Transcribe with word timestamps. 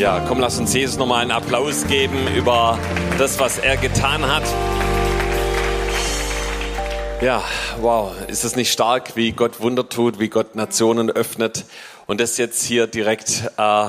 Ja, 0.00 0.18
komm, 0.26 0.40
lass 0.40 0.58
uns 0.58 0.72
Jesus 0.72 0.96
nochmal 0.96 1.20
einen 1.20 1.30
Applaus 1.30 1.86
geben 1.86 2.26
über 2.34 2.78
das, 3.18 3.38
was 3.38 3.58
er 3.58 3.76
getan 3.76 4.26
hat. 4.26 4.44
Ja, 7.20 7.44
wow, 7.82 8.10
ist 8.26 8.44
es 8.44 8.56
nicht 8.56 8.72
stark, 8.72 9.14
wie 9.14 9.32
Gott 9.32 9.60
Wunder 9.60 9.86
tut, 9.86 10.18
wie 10.18 10.30
Gott 10.30 10.54
Nationen 10.54 11.10
öffnet 11.10 11.66
und 12.06 12.18
das 12.18 12.38
jetzt 12.38 12.64
hier 12.64 12.86
direkt, 12.86 13.42
äh, 13.58 13.88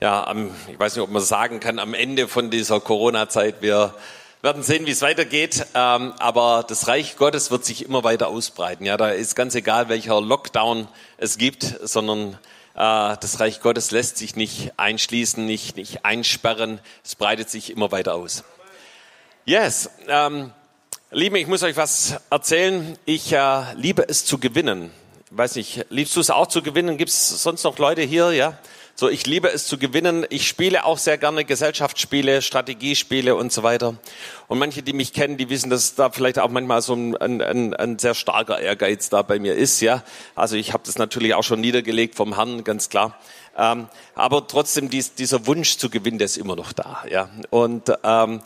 ja, 0.00 0.26
am, 0.26 0.50
ich 0.68 0.80
weiß 0.80 0.96
nicht, 0.96 1.04
ob 1.04 1.12
man 1.12 1.22
sagen 1.22 1.60
kann, 1.60 1.78
am 1.78 1.94
Ende 1.94 2.26
von 2.26 2.50
dieser 2.50 2.80
Corona-Zeit. 2.80 3.62
Wir 3.62 3.94
werden 4.42 4.64
sehen, 4.64 4.84
wie 4.86 4.90
es 4.90 5.02
weitergeht, 5.02 5.64
ähm, 5.76 6.12
aber 6.18 6.64
das 6.66 6.88
Reich 6.88 7.14
Gottes 7.16 7.52
wird 7.52 7.64
sich 7.64 7.84
immer 7.84 8.02
weiter 8.02 8.26
ausbreiten. 8.26 8.84
Ja, 8.84 8.96
da 8.96 9.10
ist 9.10 9.36
ganz 9.36 9.54
egal, 9.54 9.88
welcher 9.88 10.20
Lockdown 10.20 10.88
es 11.18 11.38
gibt, 11.38 11.62
sondern 11.84 12.36
das 12.76 13.40
Reich 13.40 13.60
Gottes 13.60 13.90
lässt 13.90 14.18
sich 14.18 14.36
nicht 14.36 14.72
einschließen, 14.76 15.44
nicht, 15.44 15.76
nicht 15.76 16.04
einsperren. 16.04 16.80
Es 17.04 17.14
breitet 17.14 17.48
sich 17.48 17.70
immer 17.70 17.90
weiter 17.90 18.14
aus. 18.14 18.44
Yes. 19.46 19.90
Ähm, 20.08 20.52
Liebe, 21.10 21.38
ich 21.38 21.46
muss 21.46 21.62
euch 21.62 21.76
was 21.76 22.16
erzählen. 22.30 22.98
Ich 23.06 23.32
äh, 23.32 23.72
liebe 23.74 24.06
es 24.08 24.26
zu 24.26 24.38
gewinnen. 24.38 24.90
Ich 25.30 25.38
weiß 25.38 25.54
nicht, 25.54 25.86
liebst 25.88 26.14
du 26.16 26.20
es 26.20 26.30
auch 26.30 26.48
zu 26.48 26.62
gewinnen? 26.62 26.98
Gibt 26.98 27.10
es 27.10 27.42
sonst 27.42 27.62
noch 27.64 27.78
Leute 27.78 28.02
hier? 28.02 28.32
Ja. 28.32 28.58
So, 28.98 29.10
ich 29.10 29.26
liebe 29.26 29.52
es 29.52 29.66
zu 29.66 29.76
gewinnen. 29.76 30.24
Ich 30.30 30.48
spiele 30.48 30.86
auch 30.86 30.96
sehr 30.96 31.18
gerne 31.18 31.44
Gesellschaftsspiele, 31.44 32.40
Strategiespiele 32.40 33.36
und 33.36 33.52
so 33.52 33.62
weiter. 33.62 33.96
Und 34.48 34.58
manche, 34.58 34.82
die 34.82 34.94
mich 34.94 35.12
kennen, 35.12 35.36
die 35.36 35.50
wissen, 35.50 35.68
dass 35.68 35.96
da 35.96 36.08
vielleicht 36.08 36.38
auch 36.38 36.48
manchmal 36.48 36.80
so 36.80 36.94
ein, 36.94 37.14
ein, 37.14 37.74
ein 37.74 37.98
sehr 37.98 38.14
starker 38.14 38.58
Ehrgeiz 38.58 39.10
da 39.10 39.20
bei 39.20 39.38
mir 39.38 39.54
ist. 39.54 39.82
Ja, 39.82 40.02
also 40.34 40.56
ich 40.56 40.72
habe 40.72 40.84
das 40.86 40.96
natürlich 40.96 41.34
auch 41.34 41.42
schon 41.42 41.60
niedergelegt 41.60 42.14
vom 42.14 42.36
Herrn, 42.36 42.64
ganz 42.64 42.88
klar. 42.88 43.18
Ähm, 43.58 43.88
aber 44.14 44.46
trotzdem 44.46 44.88
dies, 44.88 45.12
dieser 45.12 45.46
Wunsch 45.46 45.76
zu 45.76 45.90
gewinnen, 45.90 46.16
der 46.16 46.24
ist 46.24 46.38
immer 46.38 46.56
noch 46.56 46.72
da. 46.72 47.04
Ja, 47.10 47.28
und 47.50 47.92
ähm, 48.02 48.40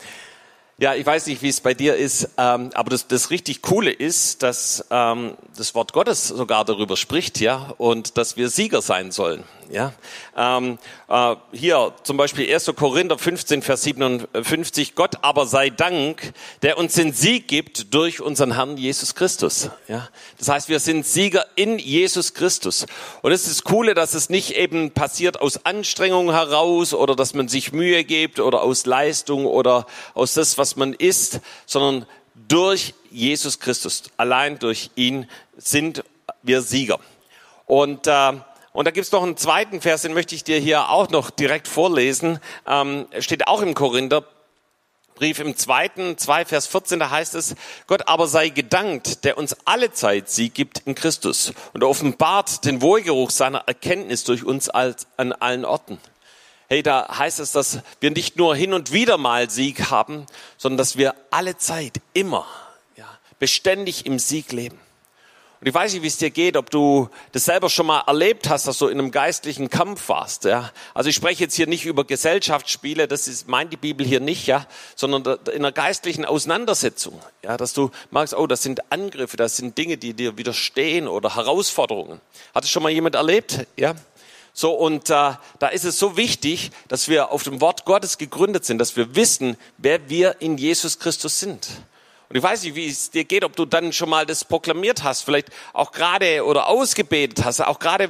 ja, 0.78 0.96
ich 0.96 1.06
weiß 1.06 1.26
nicht, 1.26 1.42
wie 1.42 1.48
es 1.48 1.60
bei 1.60 1.74
dir 1.74 1.94
ist, 1.94 2.28
ähm, 2.38 2.70
aber 2.74 2.90
das, 2.90 3.06
das 3.06 3.30
richtig 3.30 3.62
Coole 3.62 3.92
ist, 3.92 4.42
dass 4.42 4.84
ähm, 4.90 5.36
das 5.56 5.76
Wort 5.76 5.92
Gottes 5.92 6.26
sogar 6.26 6.64
darüber 6.64 6.96
spricht, 6.96 7.38
ja, 7.38 7.72
und 7.78 8.18
dass 8.18 8.36
wir 8.36 8.48
Sieger 8.48 8.82
sein 8.82 9.12
sollen. 9.12 9.44
Ja, 9.70 9.92
ähm, 10.36 10.78
äh, 11.08 11.36
hier 11.52 11.94
zum 12.02 12.16
Beispiel 12.16 12.52
1. 12.52 12.72
Korinther 12.74 13.16
15, 13.16 13.62
Vers 13.62 13.84
57. 13.84 14.96
Gott 14.96 15.22
aber 15.22 15.46
sei 15.46 15.70
Dank, 15.70 16.32
der 16.62 16.76
uns 16.76 16.94
den 16.94 17.12
Sieg 17.12 17.46
gibt 17.46 17.94
durch 17.94 18.20
unseren 18.20 18.54
Herrn 18.56 18.76
Jesus 18.76 19.14
Christus. 19.14 19.70
Ja, 19.86 20.08
das 20.38 20.48
heißt, 20.48 20.68
wir 20.68 20.80
sind 20.80 21.06
Sieger 21.06 21.46
in 21.54 21.78
Jesus 21.78 22.34
Christus. 22.34 22.86
Und 23.22 23.30
es 23.30 23.42
ist 23.42 23.58
das 23.58 23.64
Coole, 23.64 23.94
dass 23.94 24.14
es 24.14 24.28
nicht 24.28 24.56
eben 24.56 24.90
passiert 24.90 25.40
aus 25.40 25.64
Anstrengung 25.64 26.32
heraus 26.32 26.92
oder 26.92 27.14
dass 27.14 27.34
man 27.34 27.46
sich 27.46 27.72
Mühe 27.72 28.02
gibt 28.02 28.40
oder 28.40 28.62
aus 28.62 28.86
Leistung 28.86 29.46
oder 29.46 29.86
aus 30.14 30.34
das, 30.34 30.58
was 30.58 30.74
man 30.74 30.94
ist, 30.94 31.38
sondern 31.66 32.06
durch 32.48 32.92
Jesus 33.12 33.60
Christus, 33.60 34.02
allein 34.16 34.58
durch 34.58 34.90
ihn 34.96 35.28
sind 35.56 36.02
wir 36.42 36.60
Sieger. 36.60 36.98
Und 37.66 38.08
äh, 38.08 38.32
und 38.72 38.84
da 38.84 38.92
gibt's 38.92 39.10
noch 39.10 39.22
einen 39.22 39.36
zweiten 39.36 39.80
Vers, 39.80 40.02
den 40.02 40.14
möchte 40.14 40.34
ich 40.34 40.44
dir 40.44 40.58
hier 40.58 40.90
auch 40.90 41.10
noch 41.10 41.30
direkt 41.30 41.66
vorlesen. 41.66 42.38
Ähm, 42.66 43.06
steht 43.18 43.48
auch 43.48 43.62
im 43.62 43.74
Korintherbrief 43.74 45.40
im 45.40 45.56
zweiten, 45.56 46.16
2 46.16 46.44
Vers 46.44 46.68
14, 46.68 47.00
da 47.00 47.10
heißt 47.10 47.34
es, 47.34 47.56
Gott 47.88 48.06
aber 48.06 48.28
sei 48.28 48.50
gedankt, 48.50 49.24
der 49.24 49.38
uns 49.38 49.56
alle 49.64 49.92
Zeit 49.92 50.30
Sieg 50.30 50.54
gibt 50.54 50.82
in 50.86 50.94
Christus 50.94 51.52
und 51.72 51.82
offenbart 51.82 52.64
den 52.64 52.80
Wohlgeruch 52.80 53.30
seiner 53.30 53.64
Erkenntnis 53.66 54.22
durch 54.22 54.44
uns 54.44 54.68
als, 54.68 55.08
an 55.16 55.32
allen 55.32 55.64
Orten. 55.64 55.98
Hey, 56.68 56.84
da 56.84 57.18
heißt 57.18 57.40
es, 57.40 57.50
dass 57.50 57.80
wir 57.98 58.12
nicht 58.12 58.36
nur 58.36 58.54
hin 58.54 58.72
und 58.72 58.92
wieder 58.92 59.18
mal 59.18 59.50
Sieg 59.50 59.90
haben, 59.90 60.26
sondern 60.56 60.78
dass 60.78 60.96
wir 60.96 61.16
alle 61.30 61.56
Zeit, 61.56 62.00
immer, 62.12 62.46
ja, 62.94 63.08
beständig 63.40 64.06
im 64.06 64.20
Sieg 64.20 64.52
leben. 64.52 64.78
Und 65.60 65.66
ich 65.66 65.74
weiß 65.74 65.92
nicht, 65.92 66.02
wie 66.02 66.06
es 66.06 66.16
dir 66.16 66.30
geht, 66.30 66.56
ob 66.56 66.70
du 66.70 67.10
das 67.32 67.44
selber 67.44 67.68
schon 67.68 67.84
mal 67.84 68.00
erlebt 68.06 68.48
hast, 68.48 68.66
dass 68.66 68.78
du 68.78 68.86
in 68.86 68.98
einem 68.98 69.10
geistlichen 69.10 69.68
Kampf 69.68 70.08
warst. 70.08 70.44
Ja? 70.44 70.70
Also 70.94 71.10
ich 71.10 71.16
spreche 71.16 71.44
jetzt 71.44 71.54
hier 71.54 71.66
nicht 71.66 71.84
über 71.84 72.04
Gesellschaftsspiele, 72.04 73.06
das 73.06 73.28
ist, 73.28 73.46
meint 73.46 73.70
die 73.70 73.76
Bibel 73.76 74.06
hier 74.06 74.20
nicht, 74.20 74.46
ja, 74.46 74.66
sondern 74.96 75.38
in 75.48 75.56
einer 75.56 75.72
geistlichen 75.72 76.24
Auseinandersetzung. 76.24 77.20
Ja, 77.42 77.58
dass 77.58 77.74
du 77.74 77.90
merkst, 78.10 78.34
oh, 78.34 78.46
das 78.46 78.62
sind 78.62 78.90
Angriffe, 78.90 79.36
das 79.36 79.58
sind 79.58 79.76
Dinge, 79.76 79.98
die 79.98 80.14
dir 80.14 80.38
widerstehen 80.38 81.06
oder 81.06 81.36
Herausforderungen. 81.36 82.22
Hat 82.54 82.64
es 82.64 82.70
schon 82.70 82.82
mal 82.82 82.90
jemand 82.90 83.14
erlebt? 83.14 83.66
Ja. 83.76 83.94
So, 84.54 84.72
und 84.72 85.10
äh, 85.10 85.34
da 85.58 85.68
ist 85.70 85.84
es 85.84 85.98
so 85.98 86.16
wichtig, 86.16 86.70
dass 86.88 87.08
wir 87.08 87.32
auf 87.32 87.42
dem 87.42 87.60
Wort 87.60 87.84
Gottes 87.84 88.16
gegründet 88.16 88.64
sind, 88.64 88.78
dass 88.78 88.96
wir 88.96 89.14
wissen, 89.14 89.58
wer 89.76 90.08
wir 90.08 90.36
in 90.40 90.56
Jesus 90.56 90.98
Christus 90.98 91.38
sind. 91.38 91.68
Und 92.30 92.36
ich 92.36 92.42
weiß 92.44 92.62
nicht, 92.62 92.76
wie 92.76 92.88
es 92.88 93.10
dir 93.10 93.24
geht, 93.24 93.42
ob 93.42 93.56
du 93.56 93.64
dann 93.64 93.92
schon 93.92 94.08
mal 94.08 94.24
das 94.24 94.44
proklamiert 94.44 95.02
hast, 95.02 95.22
vielleicht 95.22 95.48
auch 95.72 95.90
gerade 95.90 96.44
oder 96.44 96.68
ausgebetet 96.68 97.44
hast, 97.44 97.60
auch 97.60 97.80
gerade 97.80 98.08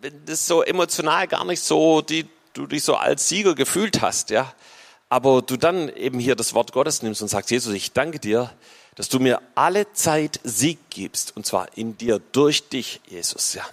wenn 0.00 0.24
das 0.26 0.46
so 0.46 0.62
emotional 0.62 1.26
gar 1.26 1.44
nicht 1.44 1.60
so, 1.60 2.02
die, 2.02 2.26
du 2.52 2.68
dich 2.68 2.84
so 2.84 2.94
als 2.94 3.28
Sieger 3.28 3.56
gefühlt 3.56 4.00
hast, 4.00 4.30
ja. 4.30 4.54
Aber 5.08 5.42
du 5.42 5.56
dann 5.56 5.88
eben 5.88 6.20
hier 6.20 6.36
das 6.36 6.54
Wort 6.54 6.72
Gottes 6.72 7.02
nimmst 7.02 7.20
und 7.20 7.26
sagst, 7.26 7.50
Jesus, 7.50 7.74
ich 7.74 7.92
danke 7.92 8.20
dir, 8.20 8.52
dass 8.94 9.08
du 9.08 9.18
mir 9.18 9.42
alle 9.56 9.92
Zeit 9.92 10.38
Sieg 10.44 10.78
gibst, 10.90 11.36
und 11.36 11.44
zwar 11.44 11.76
in 11.76 11.98
dir, 11.98 12.20
durch 12.30 12.68
dich, 12.68 13.00
Jesus, 13.08 13.54
ja. 13.54 13.64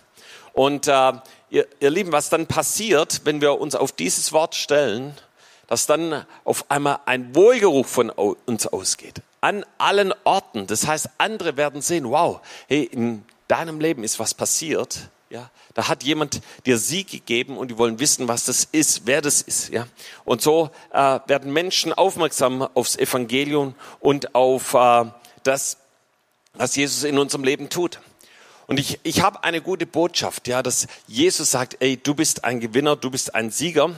Und 0.53 0.87
äh, 0.87 1.13
ihr, 1.51 1.67
ihr 1.79 1.89
Lieben, 1.91 2.11
was 2.11 2.29
dann 2.29 2.47
passiert, 2.47 3.21
wenn 3.23 3.39
wir 3.39 3.59
uns 3.61 3.75
auf 3.75 3.91
dieses 3.91 4.33
Wort 4.33 4.55
stellen, 4.55 5.15
dass 5.73 5.87
dann 5.87 6.23
auf 6.43 6.69
einmal 6.69 6.99
ein 7.07 7.33
Wohlgeruch 7.33 7.87
von 7.87 8.11
uns 8.11 8.67
ausgeht 8.67 9.23
an 9.41 9.65
allen 9.79 10.13
Orten. 10.23 10.67
Das 10.67 10.85
heißt, 10.85 11.09
andere 11.17 11.57
werden 11.57 11.81
sehen, 11.81 12.11
wow, 12.11 12.41
hey, 12.67 12.83
in 12.83 13.25
deinem 13.47 13.79
Leben 13.79 14.03
ist 14.03 14.19
was 14.19 14.35
passiert. 14.35 15.09
Ja, 15.31 15.49
da 15.73 15.87
hat 15.87 16.03
jemand 16.03 16.41
dir 16.67 16.77
Sieg 16.77 17.09
gegeben 17.09 17.57
und 17.57 17.71
die 17.71 17.77
wollen 17.79 17.97
wissen, 17.97 18.27
was 18.27 18.45
das 18.45 18.65
ist, 18.71 19.07
wer 19.07 19.23
das 19.23 19.41
ist. 19.41 19.69
Ja, 19.69 19.87
und 20.25 20.43
so 20.43 20.69
äh, 20.91 21.19
werden 21.25 21.51
Menschen 21.51 21.91
aufmerksam 21.91 22.61
aufs 22.75 22.95
Evangelium 22.95 23.73
und 23.99 24.35
auf 24.35 24.75
äh, 24.75 25.05
das, 25.41 25.77
was 26.53 26.75
Jesus 26.75 27.03
in 27.03 27.17
unserem 27.17 27.43
Leben 27.43 27.69
tut. 27.69 27.99
Und 28.67 28.79
ich, 28.79 28.99
ich 29.01 29.23
habe 29.23 29.43
eine 29.43 29.59
gute 29.59 29.87
Botschaft, 29.87 30.47
ja, 30.47 30.61
dass 30.61 30.85
Jesus 31.07 31.49
sagt, 31.49 31.77
ey, 31.79 31.97
du 31.97 32.13
bist 32.13 32.43
ein 32.43 32.59
Gewinner, 32.59 32.95
du 32.95 33.09
bist 33.09 33.33
ein 33.33 33.49
Sieger. 33.49 33.89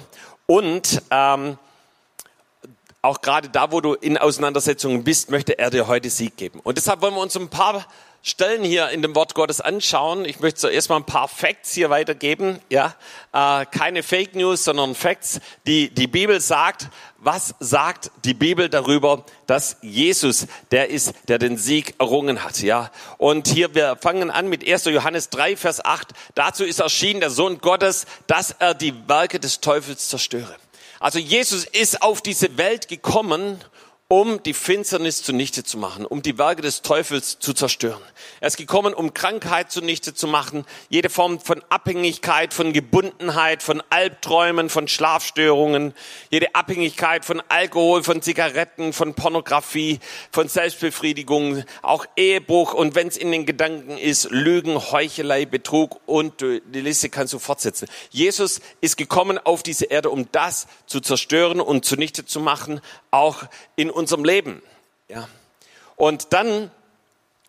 Und 0.47 1.01
ähm, 1.11 1.57
auch 3.05 3.21
gerade 3.21 3.49
da, 3.49 3.71
wo 3.71 3.81
du 3.81 3.93
in 3.93 4.17
Auseinandersetzungen 4.17 5.03
bist, 5.03 5.29
möchte 5.29 5.57
er 5.57 5.69
dir 5.69 5.87
heute 5.87 6.09
Sieg 6.09 6.37
geben. 6.37 6.59
Und 6.63 6.77
deshalb 6.77 7.01
wollen 7.01 7.13
wir 7.13 7.21
uns 7.21 7.37
ein 7.37 7.49
paar 7.49 7.85
Stellen 8.27 8.63
hier 8.63 8.89
in 8.89 9.03
dem 9.03 9.13
Wort 9.13 9.35
Gottes 9.35 9.61
anschauen. 9.61 10.25
Ich 10.25 10.39
möchte 10.39 10.61
zuerst 10.61 10.89
mal 10.89 10.95
ein 10.95 11.05
paar 11.05 11.27
Facts 11.27 11.73
hier 11.73 11.91
weitergeben. 11.91 12.59
Ja, 12.71 12.95
äh, 13.33 13.67
keine 13.67 14.01
Fake 14.01 14.33
News, 14.33 14.63
sondern 14.63 14.95
Facts. 14.95 15.39
Die 15.67 15.91
die 15.91 16.07
Bibel 16.07 16.41
sagt. 16.41 16.89
Was 17.19 17.53
sagt 17.59 18.11
die 18.23 18.33
Bibel 18.33 18.69
darüber, 18.69 19.25
dass 19.47 19.77
Jesus 19.81 20.47
der 20.71 20.89
ist, 20.89 21.13
der 21.27 21.37
den 21.37 21.57
Sieg 21.57 21.95
errungen 21.99 22.43
hat? 22.43 22.61
Ja. 22.61 22.91
Und 23.19 23.47
hier 23.47 23.75
wir 23.75 23.95
fangen 23.95 24.31
an 24.31 24.47
mit 24.47 24.67
1. 24.67 24.85
Johannes 24.85 25.29
3, 25.29 25.55
Vers 25.55 25.85
8. 25.85 26.09
Dazu 26.33 26.63
ist 26.63 26.79
erschienen 26.79 27.19
der 27.19 27.29
Sohn 27.29 27.59
Gottes, 27.59 28.05
dass 28.25 28.51
er 28.57 28.73
die 28.73 28.93
Werke 29.07 29.39
des 29.39 29.59
Teufels 29.61 30.09
zerstöre. 30.09 30.55
Also 31.05 31.19
Jesus 31.19 31.65
ist 31.65 32.01
auf 32.01 32.23
diese 32.23 32.57
Welt 32.57 32.87
gekommen, 32.87 33.59
um 34.07 34.43
die 34.43 34.53
Finsternis 34.53 35.23
zunichte 35.23 35.63
zu 35.63 35.79
machen, 35.79 36.05
um 36.05 36.21
die 36.21 36.37
Werke 36.37 36.61
des 36.61 36.83
Teufels 36.83 37.39
zu 37.39 37.53
zerstören. 37.53 38.01
Er 38.39 38.49
ist 38.49 38.57
gekommen, 38.57 38.93
um 38.93 39.15
Krankheit 39.15 39.71
zunichte 39.71 40.13
zu 40.13 40.27
machen, 40.27 40.63
jede 40.89 41.09
Form 41.09 41.39
von 41.39 41.63
Abhängigkeit, 41.69 42.53
von 42.53 42.71
Gebundenheit, 42.71 43.63
von 43.63 43.81
Albträumen, 43.89 44.69
von 44.69 44.87
Schlafstörungen, 44.87 45.95
jede 46.29 46.53
Abhängigkeit 46.53 47.25
von 47.25 47.41
Alkohol, 47.49 48.03
von 48.03 48.21
Zigaretten, 48.21 48.93
von 48.93 49.15
Pornografie, 49.15 49.99
von 50.31 50.49
Selbstbefriedigung, 50.49 51.63
auch 51.81 52.05
Ehebruch 52.15 52.75
und 52.75 52.93
wenn 52.93 53.07
es 53.07 53.17
in 53.17 53.31
den 53.31 53.47
Gedanken 53.47 53.97
ist, 53.97 54.29
Lügen, 54.29 54.91
Heuchelei, 54.91 55.47
Betrug 55.47 55.99
und 56.05 56.41
die 56.41 56.81
Liste 56.81 57.09
kannst 57.09 57.33
du 57.33 57.39
fortsetzen. 57.39 57.87
Jesus 58.11 58.61
ist 58.81 58.97
gekommen 58.97 59.39
auf 59.39 59.63
diese 59.63 59.85
Erde, 59.85 60.11
um 60.11 60.31
das 60.31 60.67
zu 60.85 60.99
zerstören 60.99 61.59
und 61.59 61.85
zunichte 61.85 62.23
zu 62.23 62.39
machen, 62.39 62.81
auch 63.09 63.45
in 63.75 63.94
unserem 63.95 64.23
Leben. 64.23 64.61
Ja. 65.07 65.27
Und 65.95 66.33
dann 66.33 66.71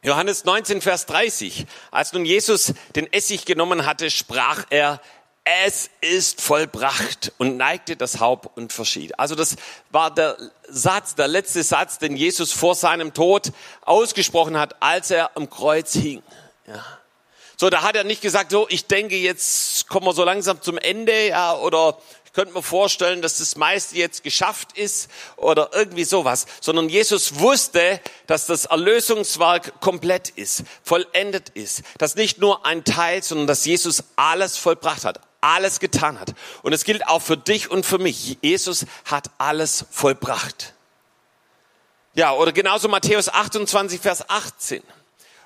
Johannes 0.03 0.45
19, 0.45 0.81
Vers 0.81 1.07
30. 1.07 1.67
Als 1.91 2.13
nun 2.13 2.25
Jesus 2.25 2.75
den 2.95 3.13
Essig 3.13 3.45
genommen 3.45 3.87
hatte, 3.87 4.11
sprach 4.11 4.65
er, 4.71 5.01
es 5.45 5.91
ist 6.01 6.41
vollbracht 6.41 7.33
und 7.39 7.57
neigte 7.57 7.97
das 7.97 8.19
Haupt 8.19 8.57
und 8.57 8.73
verschied. 8.73 9.19
Also 9.19 9.35
das 9.35 9.57
war 9.91 10.13
der 10.13 10.37
Satz, 10.69 11.15
der 11.15 11.29
letzte 11.29 11.63
Satz, 11.63 11.99
den 11.99 12.17
Jesus 12.17 12.53
vor 12.53 12.75
seinem 12.75 13.15
Tod 13.15 13.53
ausgesprochen 13.83 14.59
hat, 14.59 14.83
als 14.83 15.11
er 15.11 15.37
am 15.37 15.49
Kreuz 15.49 15.93
hing. 15.93 16.23
Ja. 16.67 16.85
So, 17.57 17.71
da 17.71 17.83
hat 17.83 17.97
er 17.97 18.05
nicht 18.05 18.23
gesagt, 18.23 18.51
so, 18.51 18.67
ich 18.69 18.87
denke, 18.87 19.17
jetzt 19.17 19.89
kommen 19.89 20.07
wir 20.07 20.13
so 20.13 20.25
langsam 20.25 20.61
zum 20.61 20.79
Ende, 20.79 21.29
ja, 21.29 21.55
oder 21.55 21.97
könnte 22.37 22.53
man 22.53 22.63
vorstellen, 22.63 23.23
dass 23.23 23.39
das 23.39 23.57
meiste 23.57 23.97
jetzt 23.97 24.23
geschafft 24.23 24.77
ist 24.77 25.11
oder 25.37 25.71
irgendwie 25.73 26.05
sowas, 26.05 26.45
sondern 26.61 26.91
Jesus 26.91 27.39
wusste, 27.39 27.99
dass 28.27 28.45
das 28.45 28.67
Erlösungswerk 28.67 29.81
komplett 29.81 30.29
ist, 30.29 30.65
vollendet 30.85 31.49
ist, 31.49 31.83
dass 31.97 32.15
nicht 32.15 32.39
nur 32.39 32.67
ein 32.67 32.85
Teil, 32.85 33.23
sondern 33.23 33.47
dass 33.47 33.65
Jesus 33.65 34.05
alles 34.17 34.59
vollbracht 34.59 35.07
hat, 35.07 35.19
alles 35.41 35.81
getan 35.81 36.21
hat. 36.21 36.35
Und 36.63 36.75
es 36.75 36.85
gilt 36.85 37.09
auch 37.09 37.23
für 37.23 37.39
dich 37.39 37.71
und 37.71 37.87
für 37.87 37.99
mich. 37.99 38.37
Jesus 38.43 38.85
hat 39.07 39.31
alles 39.39 39.87
vollbracht. 39.91 40.75
Ja, 42.13 42.35
oder 42.35 42.53
genauso 42.53 42.89
Matthäus 42.89 43.31
28, 43.31 43.99
Vers 43.99 44.29
18. 44.29 44.83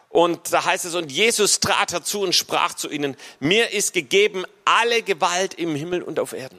Und 0.09 0.53
da 0.53 0.65
heißt 0.65 0.87
es, 0.87 0.97
und 0.97 1.13
Jesus 1.13 1.61
trat 1.61 1.93
herzu 1.93 2.23
und 2.23 2.35
sprach 2.35 2.75
zu 2.75 2.91
ihnen, 2.91 3.17
mir 3.39 3.71
ist 3.71 3.93
gegeben 3.93 4.45
alle 4.65 5.05
Gewalt 5.05 5.55
im 5.55 5.77
Himmel 5.77 6.03
und 6.03 6.19
auf 6.19 6.33
Erden. 6.33 6.59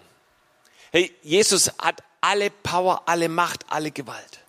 Hey, 0.91 1.15
Jesus 1.21 1.71
hat 1.79 2.03
alle 2.19 2.49
Power, 2.49 3.03
alle 3.05 3.29
Macht, 3.29 3.65
alle 3.69 3.91
Gewalt. 3.91 4.39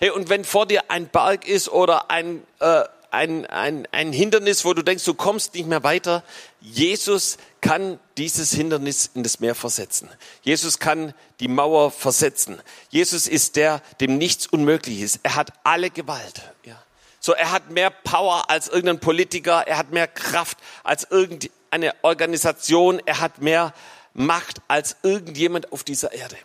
Hey, 0.00 0.10
und 0.10 0.28
wenn 0.28 0.44
vor 0.44 0.66
dir 0.66 0.90
ein 0.90 1.08
Berg 1.08 1.46
ist 1.46 1.68
oder 1.68 2.10
ein, 2.10 2.42
äh, 2.58 2.82
ein, 3.12 3.46
ein, 3.46 3.86
ein 3.92 4.12
Hindernis, 4.12 4.64
wo 4.64 4.74
du 4.74 4.82
denkst, 4.82 5.04
du 5.04 5.14
kommst 5.14 5.54
nicht 5.54 5.68
mehr 5.68 5.84
weiter, 5.84 6.24
Jesus 6.60 7.38
kann 7.60 8.00
dieses 8.18 8.52
Hindernis 8.52 9.10
in 9.14 9.22
das 9.22 9.38
Meer 9.38 9.54
versetzen. 9.54 10.08
Jesus 10.42 10.80
kann 10.80 11.14
die 11.38 11.46
Mauer 11.46 11.92
versetzen. 11.92 12.60
Jesus 12.90 13.28
ist 13.28 13.54
der, 13.54 13.80
dem 14.00 14.18
nichts 14.18 14.48
unmöglich 14.48 15.00
ist. 15.00 15.20
Er 15.22 15.36
hat 15.36 15.52
alle 15.62 15.90
Gewalt. 15.90 16.42
Ja. 16.64 16.82
So, 17.20 17.32
er 17.34 17.52
hat 17.52 17.70
mehr 17.70 17.90
Power 17.90 18.50
als 18.50 18.66
irgendein 18.66 18.98
Politiker, 18.98 19.66
er 19.66 19.78
hat 19.78 19.92
mehr 19.92 20.08
Kraft 20.08 20.58
als 20.82 21.06
irgendeine 21.08 21.94
Organisation, 22.02 23.00
er 23.06 23.20
hat 23.20 23.40
mehr 23.40 23.72
Macht 24.14 24.62
als 24.68 24.96
irgendjemand 25.02 25.72
auf 25.72 25.84
dieser 25.84 26.12
Erde. 26.12 26.36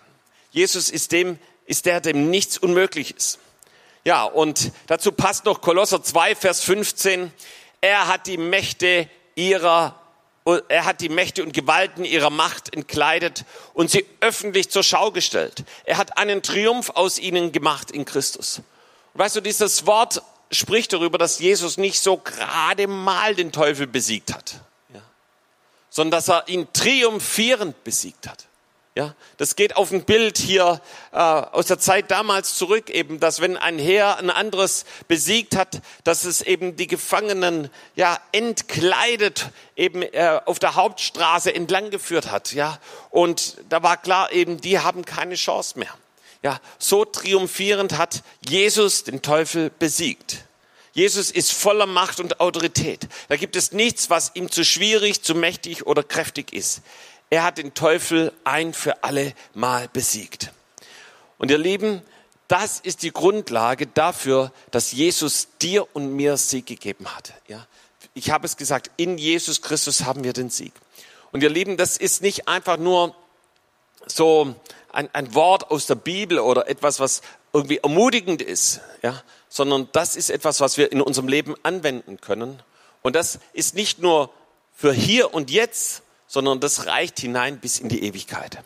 Jesus 0.51 0.89
ist 0.89 1.11
dem, 1.11 1.37
ist 1.65 1.85
der, 1.85 2.01
dem 2.01 2.29
nichts 2.29 2.57
unmöglich 2.57 3.15
ist. 3.15 3.39
Ja, 4.03 4.23
und 4.23 4.71
dazu 4.87 5.11
passt 5.11 5.45
noch 5.45 5.61
Kolosser 5.61 6.01
2, 6.01 6.35
Vers 6.35 6.61
15. 6.61 7.31
Er 7.81 8.07
hat 8.07 8.27
die 8.27 8.37
Mächte 8.37 9.07
ihrer, 9.35 9.99
er 10.67 10.85
hat 10.85 11.01
die 11.01 11.09
Mächte 11.09 11.43
und 11.43 11.53
Gewalten 11.53 12.05
ihrer 12.05 12.29
Macht 12.29 12.73
entkleidet 12.73 13.45
und 13.73 13.91
sie 13.91 14.05
öffentlich 14.19 14.69
zur 14.69 14.83
Schau 14.83 15.11
gestellt. 15.11 15.63
Er 15.83 15.97
hat 15.97 16.17
einen 16.17 16.41
Triumph 16.41 16.91
aus 16.91 17.19
ihnen 17.19 17.51
gemacht 17.51 17.91
in 17.91 18.05
Christus. 18.05 18.61
weißt 19.13 19.35
du, 19.35 19.41
dieses 19.41 19.85
Wort 19.85 20.23
spricht 20.51 20.93
darüber, 20.93 21.17
dass 21.17 21.39
Jesus 21.39 21.77
nicht 21.77 21.99
so 21.99 22.17
gerade 22.17 22.87
mal 22.87 23.35
den 23.35 23.51
Teufel 23.51 23.87
besiegt 23.87 24.33
hat, 24.33 24.55
sondern 25.89 26.11
dass 26.11 26.29
er 26.29 26.47
ihn 26.47 26.67
triumphierend 26.73 27.83
besiegt 27.83 28.27
hat. 28.27 28.49
Ja, 28.95 29.15
das 29.37 29.55
geht 29.55 29.77
auf 29.77 29.91
ein 29.91 30.03
Bild 30.03 30.37
hier 30.37 30.81
äh, 31.13 31.17
aus 31.17 31.67
der 31.67 31.79
Zeit 31.79 32.11
damals 32.11 32.55
zurück, 32.55 32.89
eben, 32.89 33.19
dass 33.19 33.39
wenn 33.39 33.55
ein 33.55 33.79
Heer 33.79 34.17
ein 34.17 34.29
anderes 34.29 34.83
besiegt 35.07 35.55
hat, 35.55 35.79
dass 36.03 36.25
es 36.25 36.41
eben 36.41 36.75
die 36.75 36.87
Gefangenen 36.87 37.69
ja 37.95 38.19
entkleidet 38.33 39.51
eben 39.77 40.01
äh, 40.01 40.41
auf 40.43 40.59
der 40.59 40.75
Hauptstraße 40.75 41.53
entlang 41.53 41.91
geführt 41.91 42.29
hat. 42.29 42.51
Ja, 42.51 42.79
und 43.09 43.57
da 43.69 43.83
war 43.83 43.95
klar 43.95 44.33
eben, 44.33 44.59
die 44.59 44.79
haben 44.79 45.05
keine 45.05 45.35
Chance 45.35 45.79
mehr. 45.79 45.93
Ja, 46.41 46.59
so 46.77 47.05
triumphierend 47.05 47.97
hat 47.97 48.23
Jesus 48.47 49.05
den 49.05 49.21
Teufel 49.21 49.69
besiegt. 49.69 50.43
Jesus 50.93 51.31
ist 51.31 51.51
voller 51.51 51.85
Macht 51.85 52.19
und 52.19 52.39
Autorität. 52.39 53.07
Da 53.27 53.35
gibt 53.35 53.55
es 53.55 53.71
nichts, 53.71 54.09
was 54.09 54.31
ihm 54.33 54.51
zu 54.51 54.63
schwierig, 54.65 55.21
zu 55.21 55.35
mächtig 55.35 55.85
oder 55.85 56.03
kräftig 56.03 56.53
ist. 56.53 56.81
Er 57.29 57.43
hat 57.43 57.57
den 57.57 57.73
Teufel 57.73 58.33
ein 58.43 58.73
für 58.73 59.03
alle 59.03 59.33
Mal 59.53 59.87
besiegt. 59.87 60.51
Und 61.37 61.51
ihr 61.51 61.57
Lieben, 61.57 62.01
das 62.47 62.79
ist 62.79 63.03
die 63.03 63.11
Grundlage 63.11 63.85
dafür, 63.85 64.51
dass 64.71 64.91
Jesus 64.91 65.49
dir 65.61 65.87
und 65.95 66.13
mir 66.13 66.37
Sieg 66.37 66.65
gegeben 66.65 67.07
hat. 67.15 67.33
Ja? 67.47 67.67
Ich 68.15 68.31
habe 68.31 68.47
es 68.47 68.57
gesagt, 68.57 68.89
in 68.97 69.19
Jesus 69.19 69.61
Christus 69.61 70.03
haben 70.03 70.23
wir 70.23 70.33
den 70.33 70.49
Sieg. 70.49 70.73
Und 71.31 71.43
ihr 71.43 71.49
Lieben, 71.49 71.77
das 71.77 71.95
ist 71.97 72.23
nicht 72.23 72.47
einfach 72.47 72.77
nur 72.77 73.15
so 74.07 74.55
ein, 74.91 75.09
ein 75.13 75.35
Wort 75.35 75.69
aus 75.69 75.85
der 75.85 75.95
Bibel 75.95 76.39
oder 76.39 76.67
etwas, 76.67 76.99
was 76.99 77.21
irgendwie 77.53 77.77
ermutigend 77.77 78.41
ist, 78.41 78.81
ja, 79.03 79.21
sondern 79.49 79.89
das 79.91 80.15
ist 80.15 80.29
etwas, 80.29 80.61
was 80.61 80.77
wir 80.77 80.91
in 80.91 81.01
unserem 81.01 81.27
Leben 81.27 81.55
anwenden 81.63 82.21
können. 82.21 82.61
Und 83.01 83.15
das 83.15 83.39
ist 83.53 83.75
nicht 83.75 83.99
nur 83.99 84.31
für 84.73 84.93
hier 84.93 85.33
und 85.33 85.51
jetzt, 85.51 86.03
sondern 86.27 86.59
das 86.59 86.85
reicht 86.85 87.19
hinein 87.19 87.59
bis 87.59 87.79
in 87.79 87.89
die 87.89 88.03
Ewigkeit. 88.03 88.59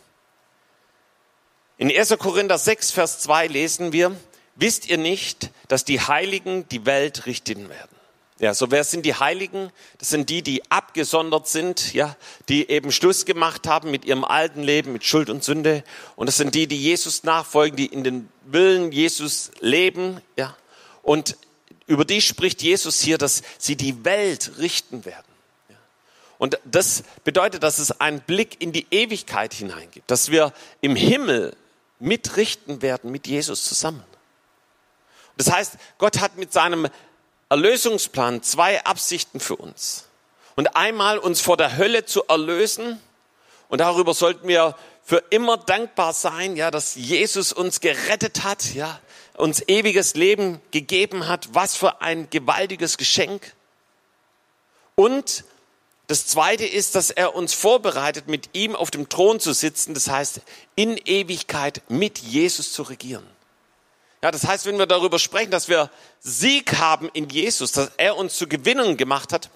In 1.78 1.90
1. 1.90 2.18
Korinther 2.20 2.58
6, 2.58 2.92
Vers 2.92 3.20
2 3.20 3.48
lesen 3.48 3.94
wir, 3.94 4.16
wisst 4.56 4.88
ihr 4.88 4.98
nicht, 4.98 5.50
dass 5.70 5.86
die 5.86 6.02
Heiligen 6.02 6.68
die 6.70 6.86
Welt 6.86 7.26
richten 7.26 7.70
werden? 7.70 7.90
Ja, 8.40 8.54
so 8.54 8.72
wer 8.72 8.84
sind 8.84 9.06
die 9.06 9.16
Heiligen? 9.16 9.72
Das 10.00 10.10
sind 10.10 10.30
die, 10.30 10.42
die 10.42 10.70
abgesondert 10.70 11.48
sind, 11.48 11.94
ja, 11.94 12.18
die 12.50 12.70
eben 12.70 12.92
Schluss 12.92 13.26
gemacht 13.26 13.68
haben 13.68 13.90
mit 13.90 14.06
ihrem 14.06 14.26
alten 14.26 14.62
Leben, 14.64 14.92
mit 14.92 15.06
Schuld 15.06 15.30
und 15.30 15.44
Sünde. 15.44 15.84
Und 16.16 16.28
das 16.28 16.38
sind 16.38 16.54
die, 16.54 16.68
die 16.68 16.78
Jesus 16.78 17.24
nachfolgen, 17.24 17.78
die 17.78 17.86
in 17.86 18.04
den 18.04 18.30
Willen 18.46 18.92
Jesus 18.92 19.52
leben, 19.62 20.20
ja. 20.38 20.56
Und 21.04 21.38
über 21.86 22.06
die 22.06 22.22
spricht 22.22 22.64
Jesus 22.64 23.00
hier, 23.02 23.20
dass 23.20 23.44
sie 23.60 23.76
die 23.76 24.04
Welt 24.04 24.54
richten 24.58 25.06
werden. 25.06 25.26
Und 26.40 26.60
das 26.66 27.04
bedeutet, 27.24 27.64
dass 27.64 27.78
es 27.78 28.02
einen 28.02 28.22
Blick 28.22 28.60
in 28.62 28.72
die 28.72 28.88
Ewigkeit 28.90 29.54
hineingibt, 29.54 30.10
dass 30.10 30.32
wir 30.32 30.52
im 30.82 30.96
Himmel 30.96 31.56
mitrichten 32.00 32.82
werden 32.82 33.12
mit 33.12 33.28
Jesus 33.28 33.64
zusammen. 33.64 34.04
Das 35.38 35.52
heißt, 35.52 35.78
Gott 36.00 36.20
hat 36.20 36.38
mit 36.38 36.52
seinem 36.52 36.88
Erlösungsplan 37.50 38.44
zwei 38.44 38.84
Absichten 38.84 39.40
für 39.40 39.56
uns. 39.56 40.06
Und 40.56 40.76
einmal 40.76 41.18
uns 41.18 41.42
vor 41.42 41.58
der 41.58 41.78
Hölle 41.78 42.06
zu 42.06 42.24
erlösen. 42.28 43.00
Und 43.70 43.80
darüber 43.80 44.14
sollten 44.14 44.48
wir 44.48 44.76
für 45.04 45.24
immer 45.30 45.58
dankbar 45.58 46.14
sein, 46.14 46.56
ja, 46.56 46.72
dass 46.72 46.96
Jesus 46.96 47.52
uns 47.54 47.80
gerettet 47.80 48.44
hat, 48.44 48.74
ja, 48.74 49.00
uns 49.36 49.64
ewiges 49.68 50.16
Leben 50.16 50.62
gegeben 50.72 51.28
hat. 51.28 51.50
Was 51.54 51.76
für 51.76 52.02
ein 52.02 52.30
gewaltiges 52.30 52.98
Geschenk. 52.98 53.54
Und 54.96 55.44
das 56.08 56.28
zweite 56.28 56.66
ist, 56.66 56.96
dass 56.96 57.10
er 57.10 57.36
uns 57.36 57.54
vorbereitet, 57.54 58.28
mit 58.28 58.50
ihm 58.54 58.76
auf 58.76 58.92
dem 58.92 59.10
Thron 59.10 59.40
zu 59.40 59.54
sitzen. 59.54 59.94
Das 59.94 60.10
heißt, 60.10 60.42
in 60.76 60.98
Ewigkeit 60.98 61.82
mit 61.88 62.20
Jesus 62.20 62.74
zu 62.74 62.84
regieren. 62.84 63.26
Ja, 64.22 64.32
das 64.32 64.46
heißt, 64.46 64.66
wenn 64.66 64.78
wir 64.78 64.86
darüber 64.86 65.20
sprechen, 65.20 65.52
dass 65.52 65.68
wir 65.68 65.90
Sieg 66.20 66.78
haben 66.78 67.10
in 67.14 67.30
Jesus, 67.30 67.74
dass 67.74 67.92
er 67.98 68.16
uns 68.16 68.38
zu 68.38 68.48
Gewinnen 68.48 68.96
gemacht 68.96 69.34
hat, 69.34 69.50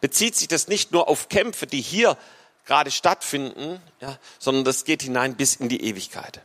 bezieht 0.00 0.36
sich 0.36 0.46
das 0.46 0.68
nicht 0.68 0.92
nur 0.92 1.08
auf 1.08 1.28
Kämpfe, 1.28 1.66
die 1.66 1.80
hier 1.80 2.16
gerade 2.64 2.92
stattfinden, 2.92 3.80
ja, 4.00 4.16
sondern 4.38 4.64
das 4.64 4.84
geht 4.84 5.02
hinein 5.02 5.34
bis 5.34 5.56
in 5.56 5.68
die 5.68 5.82
Ewigkeit. 5.82 6.42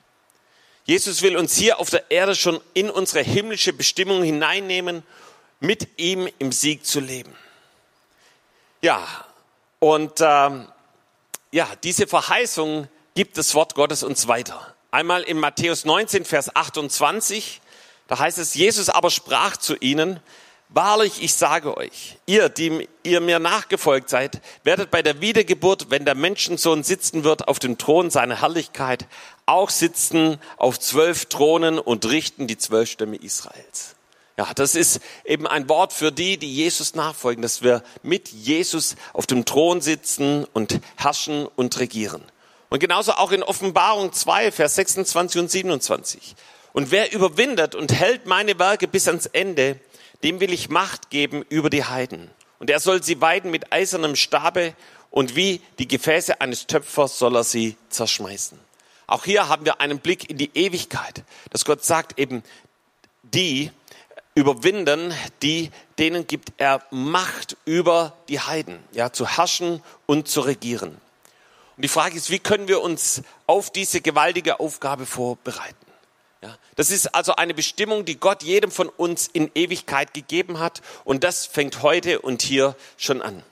Jesus 0.85 1.23
will 1.23 1.35
uns 1.35 1.55
hier 1.55 1.79
auf 1.79 1.89
der 1.89 2.11
Erde 2.11 2.35
schon 2.35 2.61
in 2.73 2.91
unsere 2.91 3.23
himmlische 3.23 3.73
Bestimmung 3.73 4.23
hineinnehmen, 4.23 5.03
mit 5.59 5.99
ihm 5.99 6.29
im 6.37 6.51
Sieg 6.51 6.85
zu 6.85 6.99
leben. 6.99 7.35
Ja, 8.81 9.03
und 9.79 10.21
ähm, 10.21 10.67
ja, 11.51 11.67
diese 11.83 12.05
Verheißung 12.05 12.87
gibt 13.15 13.37
das 13.37 13.55
Wort 13.55 13.73
Gottes 13.73 14.03
uns 14.03 14.27
weiter. 14.27 14.75
Einmal 14.91 15.23
in 15.23 15.39
Matthäus 15.39 15.85
19, 15.85 16.23
Vers 16.23 16.55
28, 16.55 17.61
da 18.07 18.19
heißt 18.19 18.37
es, 18.37 18.53
Jesus 18.53 18.89
aber 18.89 19.09
sprach 19.09 19.57
zu 19.57 19.75
ihnen, 19.77 20.19
Wahrlich, 20.69 21.21
ich 21.21 21.35
sage 21.35 21.77
euch, 21.77 22.17
ihr, 22.25 22.49
die 22.49 22.89
ihr 23.03 23.21
mir 23.21 23.37
nachgefolgt 23.37 24.09
seid, 24.09 24.41
werdet 24.63 24.89
bei 24.89 25.03
der 25.03 25.21
Wiedergeburt, 25.21 25.91
wenn 25.91 26.05
der 26.05 26.15
Menschensohn 26.15 26.83
sitzen 26.83 27.23
wird 27.23 27.47
auf 27.47 27.59
dem 27.59 27.77
Thron 27.77 28.09
seiner 28.09 28.41
Herrlichkeit, 28.41 29.05
auch 29.45 29.69
sitzen 29.69 30.39
auf 30.57 30.79
zwölf 30.79 31.25
Thronen 31.25 31.79
und 31.79 32.05
richten 32.05 32.47
die 32.47 32.57
zwölf 32.57 32.89
Stämme 32.89 33.17
Israels. 33.17 33.95
Ja, 34.37 34.53
das 34.53 34.75
ist 34.75 34.99
eben 35.23 35.47
ein 35.47 35.69
Wort 35.69 35.93
für 35.93 36.11
die, 36.11 36.37
die 36.37 36.53
Jesus 36.53 36.93
nachfolgen, 36.93 37.41
dass 37.41 37.61
wir 37.61 37.83
mit 38.03 38.29
Jesus 38.29 38.95
auf 39.13 39.27
dem 39.27 39.45
Thron 39.45 39.79
sitzen 39.79 40.45
und 40.51 40.81
herrschen 40.97 41.47
und 41.55 41.79
regieren. 41.79 42.21
Und 42.69 42.79
genauso 42.79 43.13
auch 43.13 43.31
in 43.31 43.43
Offenbarung 43.43 44.11
2, 44.11 44.51
Vers 44.51 44.75
26 44.75 45.39
und 45.39 45.51
27. 45.51 46.35
Und 46.73 46.91
wer 46.91 47.13
überwindet 47.13 47.75
und 47.75 47.93
hält 47.93 48.25
meine 48.25 48.59
Werke 48.59 48.89
bis 48.89 49.07
ans 49.07 49.27
Ende, 49.27 49.79
dem 50.23 50.41
will 50.41 50.51
ich 50.51 50.69
Macht 50.69 51.09
geben 51.09 51.45
über 51.47 51.69
die 51.69 51.85
Heiden. 51.85 52.29
Und 52.59 52.69
er 52.69 52.81
soll 52.81 53.01
sie 53.03 53.21
weiden 53.21 53.51
mit 53.51 53.71
eisernem 53.71 54.17
Stabe 54.17 54.73
und 55.11 55.37
wie 55.37 55.61
die 55.79 55.87
Gefäße 55.87 56.41
eines 56.41 56.67
Töpfers 56.67 57.17
soll 57.17 57.37
er 57.37 57.45
sie 57.45 57.77
zerschmeißen. 57.89 58.59
Auch 59.07 59.25
hier 59.25 59.47
haben 59.47 59.65
wir 59.65 59.81
einen 59.81 59.99
Blick 59.99 60.29
in 60.29 60.37
die 60.37 60.51
Ewigkeit, 60.53 61.23
dass 61.51 61.65
Gott 61.65 61.83
sagt 61.83 62.19
eben, 62.19 62.43
die 63.23 63.71
überwinden, 64.33 65.13
die, 65.41 65.71
denen 65.97 66.27
gibt 66.27 66.53
er 66.57 66.81
Macht 66.91 67.57
über 67.65 68.13
die 68.27 68.39
Heiden, 68.39 68.79
ja, 68.91 69.11
zu 69.11 69.27
herrschen 69.27 69.81
und 70.05 70.27
zu 70.27 70.41
regieren. 70.41 70.99
Und 71.77 71.81
die 71.83 71.89
Frage 71.89 72.17
ist, 72.17 72.29
wie 72.29 72.39
können 72.39 72.67
wir 72.67 72.81
uns 72.81 73.21
auf 73.47 73.71
diese 73.71 74.01
gewaltige 74.01 74.59
Aufgabe 74.59 75.05
vorbereiten? 75.05 75.75
Das 76.75 76.91
ist 76.91 77.15
also 77.15 77.35
eine 77.35 77.53
Bestimmung, 77.53 78.05
die 78.05 78.19
Gott 78.19 78.43
jedem 78.43 78.69
von 78.69 78.89
uns 78.89 79.27
in 79.27 79.49
Ewigkeit 79.55 80.13
gegeben 80.13 80.59
hat. 80.59 80.81
Und 81.03 81.23
das 81.23 81.45
fängt 81.45 81.81
heute 81.81 82.21
und 82.21 82.41
hier 82.41 82.75
schon 82.97 83.21
an. 83.21 83.35
Und 83.35 83.43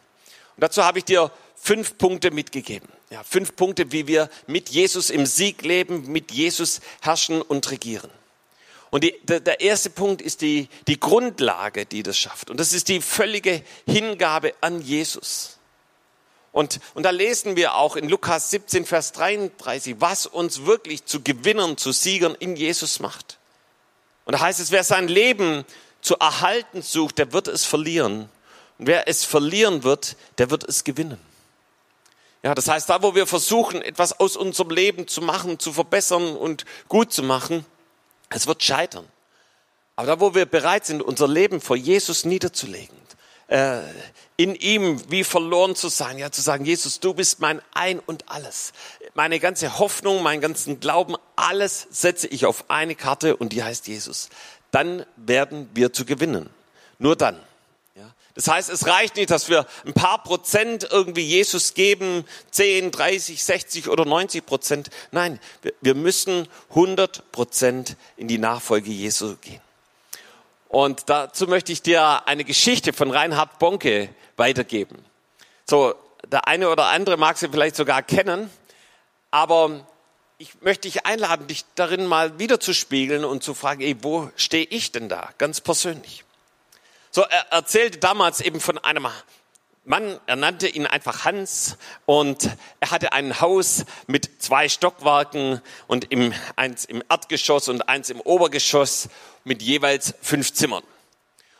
dazu 0.57 0.83
habe 0.83 0.99
ich 0.99 1.05
dir 1.05 1.31
fünf 1.63 1.97
Punkte 1.97 2.31
mitgegeben. 2.31 2.89
Ja, 3.09 3.23
fünf 3.23 3.55
Punkte, 3.55 3.93
wie 3.93 4.05
wir 4.05 4.29
mit 4.47 4.69
Jesus 4.69 5.09
im 5.09 5.25
Sieg 5.25 5.61
leben, 5.61 6.11
mit 6.11 6.31
Jesus 6.31 6.81
herrschen 7.01 7.41
und 7.41 7.71
regieren. 7.71 8.09
Und 8.91 9.05
die, 9.05 9.15
der, 9.23 9.61
erste 9.61 9.89
Punkt 9.89 10.21
ist 10.21 10.41
die, 10.41 10.67
die 10.87 10.99
Grundlage, 10.99 11.85
die 11.85 12.03
das 12.03 12.17
schafft. 12.17 12.49
Und 12.49 12.59
das 12.59 12.73
ist 12.73 12.89
die 12.89 13.01
völlige 13.01 13.63
Hingabe 13.87 14.53
an 14.61 14.81
Jesus. 14.81 15.57
Und, 16.51 16.79
und 16.93 17.03
da 17.03 17.09
lesen 17.09 17.55
wir 17.55 17.75
auch 17.75 17.95
in 17.95 18.09
Lukas 18.09 18.51
17, 18.51 18.85
Vers 18.85 19.13
33, 19.13 19.95
was 19.99 20.27
uns 20.27 20.65
wirklich 20.65 21.05
zu 21.05 21.23
Gewinnern, 21.23 21.77
zu 21.77 21.91
Siegern 21.91 22.35
in 22.35 22.55
Jesus 22.55 22.99
macht. 22.99 23.39
Und 24.25 24.33
da 24.33 24.41
heißt 24.41 24.59
es, 24.59 24.71
wer 24.71 24.83
sein 24.83 25.07
Leben 25.07 25.63
zu 26.01 26.17
erhalten 26.17 26.81
sucht, 26.81 27.17
der 27.17 27.31
wird 27.31 27.47
es 27.47 27.63
verlieren. 27.63 28.29
Und 28.77 28.87
wer 28.87 29.07
es 29.07 29.23
verlieren 29.23 29.83
wird, 29.83 30.17
der 30.37 30.51
wird 30.51 30.65
es 30.65 30.83
gewinnen. 30.83 31.32
Ja, 32.43 32.53
das 32.53 32.67
heißt, 32.67 32.89
da 32.89 33.01
wo 33.01 33.15
wir 33.15 33.25
versuchen, 33.25 33.81
etwas 33.81 34.19
aus 34.19 34.35
unserem 34.35 34.69
Leben 34.69 35.07
zu 35.07 35.21
machen, 35.21 35.59
zu 35.59 35.71
verbessern 35.71 36.35
und 36.35 36.65
gut 36.89 37.13
zu 37.13 37.23
machen, 37.23 37.65
es 38.29 38.47
wird 38.47 38.61
scheitern. 38.61 39.07
Aber 39.95 40.07
da, 40.07 40.19
wo 40.19 40.35
wir 40.35 40.45
bereit 40.45 40.85
sind, 40.85 41.01
unser 41.01 41.27
Leben 41.27 41.61
vor 41.61 41.77
Jesus 41.77 42.25
niederzulegen, 42.25 42.97
äh, 43.47 43.79
in 44.35 44.55
ihm 44.55 44.99
wie 45.09 45.23
verloren 45.23 45.75
zu 45.75 45.87
sein, 45.87 46.17
ja, 46.17 46.31
zu 46.31 46.41
sagen, 46.41 46.65
Jesus, 46.65 46.99
du 46.99 47.13
bist 47.13 47.39
mein 47.39 47.61
Ein 47.73 47.99
und 47.99 48.29
alles. 48.29 48.73
Meine 49.13 49.39
ganze 49.39 49.77
Hoffnung, 49.79 50.23
meinen 50.23 50.41
ganzen 50.41 50.79
Glauben, 50.79 51.15
alles 51.35 51.87
setze 51.91 52.27
ich 52.27 52.45
auf 52.45 52.69
eine 52.69 52.95
Karte 52.95 53.37
und 53.37 53.53
die 53.53 53.63
heißt 53.63 53.87
Jesus. 53.87 54.29
Dann 54.71 55.05
werden 55.15 55.69
wir 55.75 55.93
zu 55.93 56.03
gewinnen. 56.03 56.49
Nur 56.97 57.15
dann. 57.15 57.39
Das 58.35 58.47
heißt, 58.47 58.69
es 58.69 58.87
reicht 58.87 59.15
nicht, 59.15 59.29
dass 59.29 59.47
wir 59.47 59.67
ein 59.85 59.93
paar 59.93 60.23
Prozent 60.23 60.87
irgendwie 60.89 61.21
Jesus 61.21 61.75
geben, 61.75 62.25
10, 62.51 62.91
30, 62.91 63.43
60 63.43 63.89
oder 63.89 64.05
90 64.05 64.45
Prozent. 64.45 64.89
Nein, 65.11 65.39
wir 65.81 65.93
müssen 65.93 66.47
100 66.69 67.31
Prozent 67.31 67.95
in 68.17 68.27
die 68.27 68.39
Nachfolge 68.39 68.89
Jesu 68.89 69.35
gehen. 69.37 69.61
Und 70.67 71.03
dazu 71.09 71.45
möchte 71.45 71.71
ich 71.71 71.83
dir 71.83 72.27
eine 72.27 72.43
Geschichte 72.43 72.93
von 72.93 73.11
Reinhard 73.11 73.59
Bonke 73.59 74.09
weitergeben. 74.37 74.97
So, 75.65 75.93
der 76.25 76.47
eine 76.47 76.69
oder 76.69 76.87
andere 76.87 77.17
mag 77.17 77.37
sie 77.37 77.49
vielleicht 77.49 77.75
sogar 77.75 78.01
kennen, 78.01 78.49
aber 79.29 79.85
ich 80.39 80.61
möchte 80.61 80.87
dich 80.87 81.05
einladen, 81.05 81.45
dich 81.45 81.65
darin 81.75 82.07
mal 82.07 82.39
wiederzuspiegeln 82.39 83.23
und 83.23 83.43
zu 83.43 83.53
fragen, 83.53 83.81
ey, 83.81 83.95
wo 84.01 84.31
stehe 84.35 84.65
ich 84.65 84.91
denn 84.91 85.09
da, 85.09 85.29
ganz 85.37 85.61
persönlich? 85.61 86.23
So, 87.15 87.21
er 87.21 87.51
erzählte 87.51 87.99
damals 87.99 88.41
eben 88.41 88.59
von 88.59 88.79
einem 88.79 89.07
Mann, 89.85 90.19
er 90.25 90.35
nannte 90.35 90.67
ihn 90.67 90.87
einfach 90.87 91.25
Hans 91.25 91.77
und 92.07 92.49
er 92.79 92.89
hatte 92.89 93.13
ein 93.13 93.39
Haus 93.39 93.85
mit 94.07 94.41
zwei 94.41 94.67
Stockwerken 94.67 95.61
und 95.85 96.11
im, 96.11 96.33
eins 96.55 96.85
im 96.85 97.03
Erdgeschoss 97.07 97.67
und 97.67 97.87
eins 97.87 98.09
im 98.09 98.19
Obergeschoss 98.19 99.09
mit 99.43 99.61
jeweils 99.61 100.15
fünf 100.23 100.53
Zimmern. 100.53 100.81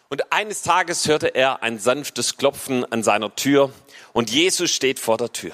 Und 0.09 0.33
eines 0.33 0.63
Tages 0.63 1.07
hörte 1.07 1.27
er 1.27 1.61
ein 1.61 1.77
sanftes 1.77 2.37
Klopfen 2.37 2.91
an 2.91 3.03
seiner 3.03 3.35
Tür 3.35 3.71
und 4.11 4.31
Jesus 4.31 4.71
steht 4.71 4.99
vor 4.99 5.17
der 5.17 5.33
Tür. 5.33 5.53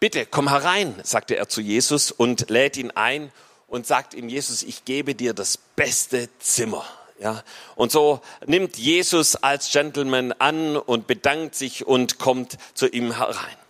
Bitte, 0.00 0.26
komm 0.26 0.48
herein, 0.48 0.98
sagte 1.04 1.36
er 1.36 1.48
zu 1.48 1.60
Jesus 1.60 2.10
und 2.10 2.50
lädt 2.50 2.76
ihn 2.76 2.90
ein 2.90 3.30
und 3.68 3.86
sagt 3.86 4.14
ihm, 4.14 4.28
Jesus, 4.28 4.64
ich 4.64 4.84
gebe 4.84 5.14
dir 5.14 5.32
das 5.32 5.58
beste 5.58 6.28
Zimmer. 6.40 6.84
Ja, 7.22 7.44
und 7.76 7.92
so 7.92 8.20
nimmt 8.46 8.78
Jesus 8.78 9.36
als 9.36 9.70
Gentleman 9.70 10.32
an 10.32 10.76
und 10.76 11.06
bedankt 11.06 11.54
sich 11.54 11.86
und 11.86 12.18
kommt 12.18 12.58
zu 12.74 12.88
ihm 12.88 13.16
herein. 13.16 13.61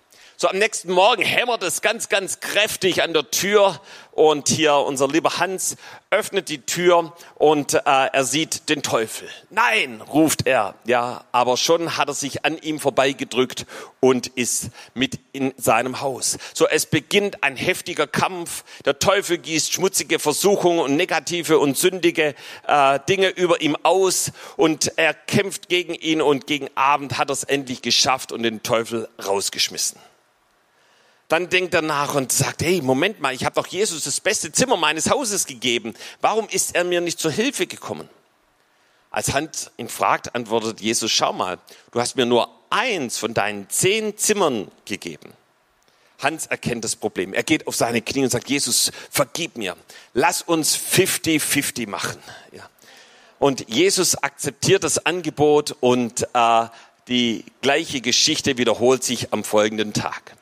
So 0.42 0.48
am 0.48 0.58
nächsten 0.58 0.90
Morgen 0.90 1.22
hämmert 1.22 1.62
es 1.62 1.82
ganz, 1.82 2.08
ganz 2.08 2.40
kräftig 2.40 3.00
an 3.04 3.12
der 3.12 3.30
Tür 3.30 3.80
und 4.10 4.48
hier 4.48 4.74
unser 4.74 5.06
lieber 5.06 5.38
Hans 5.38 5.76
öffnet 6.10 6.48
die 6.48 6.62
Tür 6.62 7.12
und 7.36 7.74
äh, 7.74 7.80
er 7.84 8.24
sieht 8.24 8.68
den 8.68 8.82
Teufel. 8.82 9.28
Nein, 9.50 10.00
ruft 10.00 10.48
er. 10.48 10.74
Ja, 10.84 11.22
aber 11.30 11.56
schon 11.56 11.96
hat 11.96 12.08
er 12.08 12.14
sich 12.14 12.44
an 12.44 12.58
ihm 12.58 12.80
vorbeigedrückt 12.80 13.66
und 14.00 14.26
ist 14.26 14.70
mit 14.94 15.20
in 15.30 15.54
seinem 15.58 16.00
Haus. 16.00 16.38
So, 16.54 16.66
es 16.66 16.86
beginnt 16.86 17.44
ein 17.44 17.54
heftiger 17.54 18.08
Kampf. 18.08 18.64
Der 18.84 18.98
Teufel 18.98 19.38
gießt 19.38 19.72
schmutzige 19.72 20.18
Versuchungen 20.18 20.80
und 20.80 20.96
negative 20.96 21.60
und 21.60 21.78
sündige 21.78 22.34
äh, 22.66 22.98
Dinge 23.08 23.28
über 23.28 23.60
ihm 23.60 23.76
aus 23.84 24.32
und 24.56 24.94
er 24.96 25.14
kämpft 25.14 25.68
gegen 25.68 25.94
ihn 25.94 26.20
und 26.20 26.48
gegen 26.48 26.68
Abend 26.74 27.16
hat 27.16 27.30
er 27.30 27.34
es 27.34 27.44
endlich 27.44 27.80
geschafft 27.80 28.32
und 28.32 28.42
den 28.42 28.64
Teufel 28.64 29.08
rausgeschmissen. 29.24 30.00
Dann 31.32 31.48
denkt 31.48 31.72
er 31.72 31.80
nach 31.80 32.14
und 32.14 32.30
sagt, 32.30 32.62
hey, 32.62 32.82
Moment 32.82 33.22
mal, 33.22 33.32
ich 33.32 33.46
habe 33.46 33.54
doch 33.54 33.66
Jesus 33.66 34.04
das 34.04 34.20
beste 34.20 34.52
Zimmer 34.52 34.76
meines 34.76 35.08
Hauses 35.08 35.46
gegeben. 35.46 35.94
Warum 36.20 36.46
ist 36.46 36.74
er 36.74 36.84
mir 36.84 37.00
nicht 37.00 37.18
zur 37.18 37.30
Hilfe 37.30 37.66
gekommen? 37.66 38.06
Als 39.10 39.32
Hans 39.32 39.70
ihn 39.78 39.88
fragt, 39.88 40.34
antwortet 40.34 40.82
Jesus, 40.82 41.10
schau 41.10 41.32
mal, 41.32 41.58
du 41.90 42.00
hast 42.00 42.16
mir 42.16 42.26
nur 42.26 42.50
eins 42.68 43.16
von 43.16 43.32
deinen 43.32 43.70
zehn 43.70 44.18
Zimmern 44.18 44.70
gegeben. 44.84 45.32
Hans 46.18 46.48
erkennt 46.48 46.84
das 46.84 46.96
Problem. 46.96 47.32
Er 47.32 47.44
geht 47.44 47.66
auf 47.66 47.76
seine 47.76 48.02
Knie 48.02 48.24
und 48.24 48.30
sagt, 48.30 48.50
Jesus, 48.50 48.92
vergib 49.10 49.56
mir. 49.56 49.74
Lass 50.12 50.42
uns 50.42 50.76
50-50 50.76 51.88
machen. 51.88 52.18
Ja. 52.52 52.68
Und 53.38 53.70
Jesus 53.70 54.16
akzeptiert 54.16 54.84
das 54.84 55.06
Angebot 55.06 55.76
und 55.80 56.28
äh, 56.34 56.66
die 57.08 57.46
gleiche 57.62 58.02
Geschichte 58.02 58.58
wiederholt 58.58 59.02
sich 59.02 59.32
am 59.32 59.44
folgenden 59.44 59.94
Tag. 59.94 60.36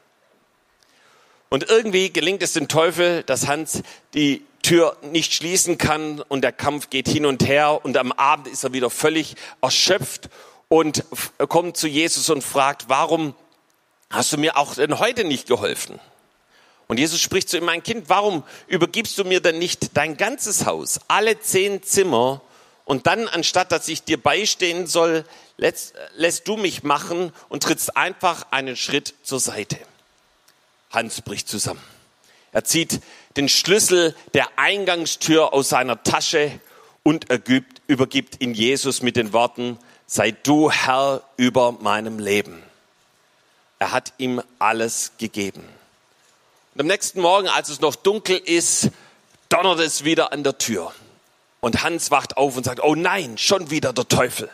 Und 1.50 1.68
irgendwie 1.68 2.12
gelingt 2.12 2.42
es 2.42 2.52
dem 2.52 2.68
Teufel, 2.68 3.24
dass 3.24 3.48
Hans 3.48 3.82
die 4.14 4.44
Tür 4.62 4.96
nicht 5.02 5.34
schließen 5.34 5.78
kann 5.78 6.20
und 6.20 6.42
der 6.42 6.52
Kampf 6.52 6.90
geht 6.90 7.08
hin 7.08 7.26
und 7.26 7.46
her 7.46 7.84
und 7.84 7.96
am 7.96 8.12
Abend 8.12 8.46
ist 8.46 8.62
er 8.62 8.72
wieder 8.72 8.88
völlig 8.88 9.34
erschöpft 9.60 10.28
und 10.68 11.04
kommt 11.48 11.76
zu 11.76 11.88
Jesus 11.88 12.30
und 12.30 12.42
fragt, 12.42 12.88
warum 12.88 13.34
hast 14.10 14.32
du 14.32 14.38
mir 14.38 14.56
auch 14.56 14.76
denn 14.76 15.00
heute 15.00 15.24
nicht 15.24 15.48
geholfen? 15.48 15.98
Und 16.86 16.98
Jesus 16.98 17.20
spricht 17.20 17.48
zu 17.48 17.56
ihm, 17.56 17.64
mein 17.64 17.82
Kind, 17.82 18.08
warum 18.08 18.44
übergibst 18.68 19.18
du 19.18 19.24
mir 19.24 19.40
denn 19.40 19.58
nicht 19.58 19.96
dein 19.96 20.16
ganzes 20.16 20.66
Haus, 20.66 21.00
alle 21.08 21.40
zehn 21.40 21.82
Zimmer 21.82 22.42
und 22.84 23.08
dann, 23.08 23.26
anstatt 23.26 23.72
dass 23.72 23.88
ich 23.88 24.04
dir 24.04 24.22
beistehen 24.22 24.86
soll, 24.86 25.24
lässt, 25.56 25.94
lässt 26.14 26.46
du 26.46 26.56
mich 26.56 26.84
machen 26.84 27.32
und 27.48 27.64
trittst 27.64 27.96
einfach 27.96 28.46
einen 28.52 28.76
Schritt 28.76 29.14
zur 29.24 29.40
Seite. 29.40 29.78
Hans 30.90 31.22
bricht 31.22 31.48
zusammen. 31.48 31.82
Er 32.52 32.64
zieht 32.64 33.00
den 33.36 33.48
Schlüssel 33.48 34.14
der 34.34 34.58
Eingangstür 34.58 35.52
aus 35.54 35.68
seiner 35.68 36.02
Tasche 36.02 36.60
und 37.02 37.30
ergibt, 37.30 37.80
übergibt 37.86 38.40
ihn 38.40 38.54
Jesus 38.54 39.02
mit 39.02 39.16
den 39.16 39.32
Worten, 39.32 39.78
sei 40.06 40.32
du 40.32 40.70
Herr 40.70 41.22
über 41.36 41.72
meinem 41.72 42.18
Leben. 42.18 42.62
Er 43.78 43.92
hat 43.92 44.12
ihm 44.18 44.42
alles 44.58 45.12
gegeben. 45.18 45.64
Und 46.74 46.80
am 46.80 46.86
nächsten 46.86 47.20
Morgen, 47.20 47.48
als 47.48 47.68
es 47.68 47.80
noch 47.80 47.94
dunkel 47.94 48.36
ist, 48.36 48.90
donnert 49.48 49.80
es 49.80 50.04
wieder 50.04 50.32
an 50.32 50.44
der 50.44 50.58
Tür. 50.58 50.92
Und 51.60 51.82
Hans 51.82 52.10
wacht 52.10 52.36
auf 52.36 52.56
und 52.56 52.64
sagt, 52.64 52.82
oh 52.82 52.94
nein, 52.94 53.38
schon 53.38 53.70
wieder 53.70 53.92
der 53.92 54.08
Teufel. 54.08 54.50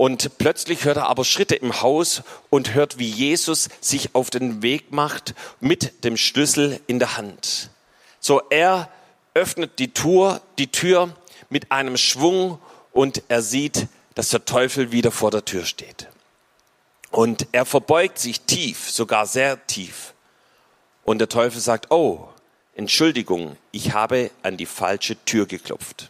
Und 0.00 0.38
plötzlich 0.38 0.86
hört 0.86 0.96
er 0.96 1.08
aber 1.08 1.26
Schritte 1.26 1.56
im 1.56 1.82
Haus 1.82 2.22
und 2.48 2.72
hört, 2.72 2.98
wie 2.98 3.10
Jesus 3.10 3.68
sich 3.82 4.14
auf 4.14 4.30
den 4.30 4.62
Weg 4.62 4.92
macht 4.92 5.34
mit 5.60 6.04
dem 6.04 6.16
Schlüssel 6.16 6.80
in 6.86 6.98
der 6.98 7.18
Hand. 7.18 7.68
So 8.18 8.40
er 8.48 8.88
öffnet 9.34 9.78
die 9.78 9.92
Tür, 9.92 10.40
die 10.56 10.68
Tür 10.68 11.14
mit 11.50 11.70
einem 11.70 11.98
Schwung 11.98 12.58
und 12.92 13.24
er 13.28 13.42
sieht, 13.42 13.88
dass 14.14 14.30
der 14.30 14.46
Teufel 14.46 14.90
wieder 14.90 15.10
vor 15.10 15.30
der 15.30 15.44
Tür 15.44 15.66
steht. 15.66 16.08
Und 17.10 17.48
er 17.52 17.66
verbeugt 17.66 18.18
sich 18.18 18.40
tief, 18.40 18.90
sogar 18.90 19.26
sehr 19.26 19.66
tief. 19.66 20.14
Und 21.04 21.18
der 21.18 21.28
Teufel 21.28 21.60
sagt, 21.60 21.90
oh, 21.90 22.26
Entschuldigung, 22.74 23.58
ich 23.70 23.92
habe 23.92 24.30
an 24.42 24.56
die 24.56 24.64
falsche 24.64 25.22
Tür 25.26 25.44
geklopft. 25.44 26.08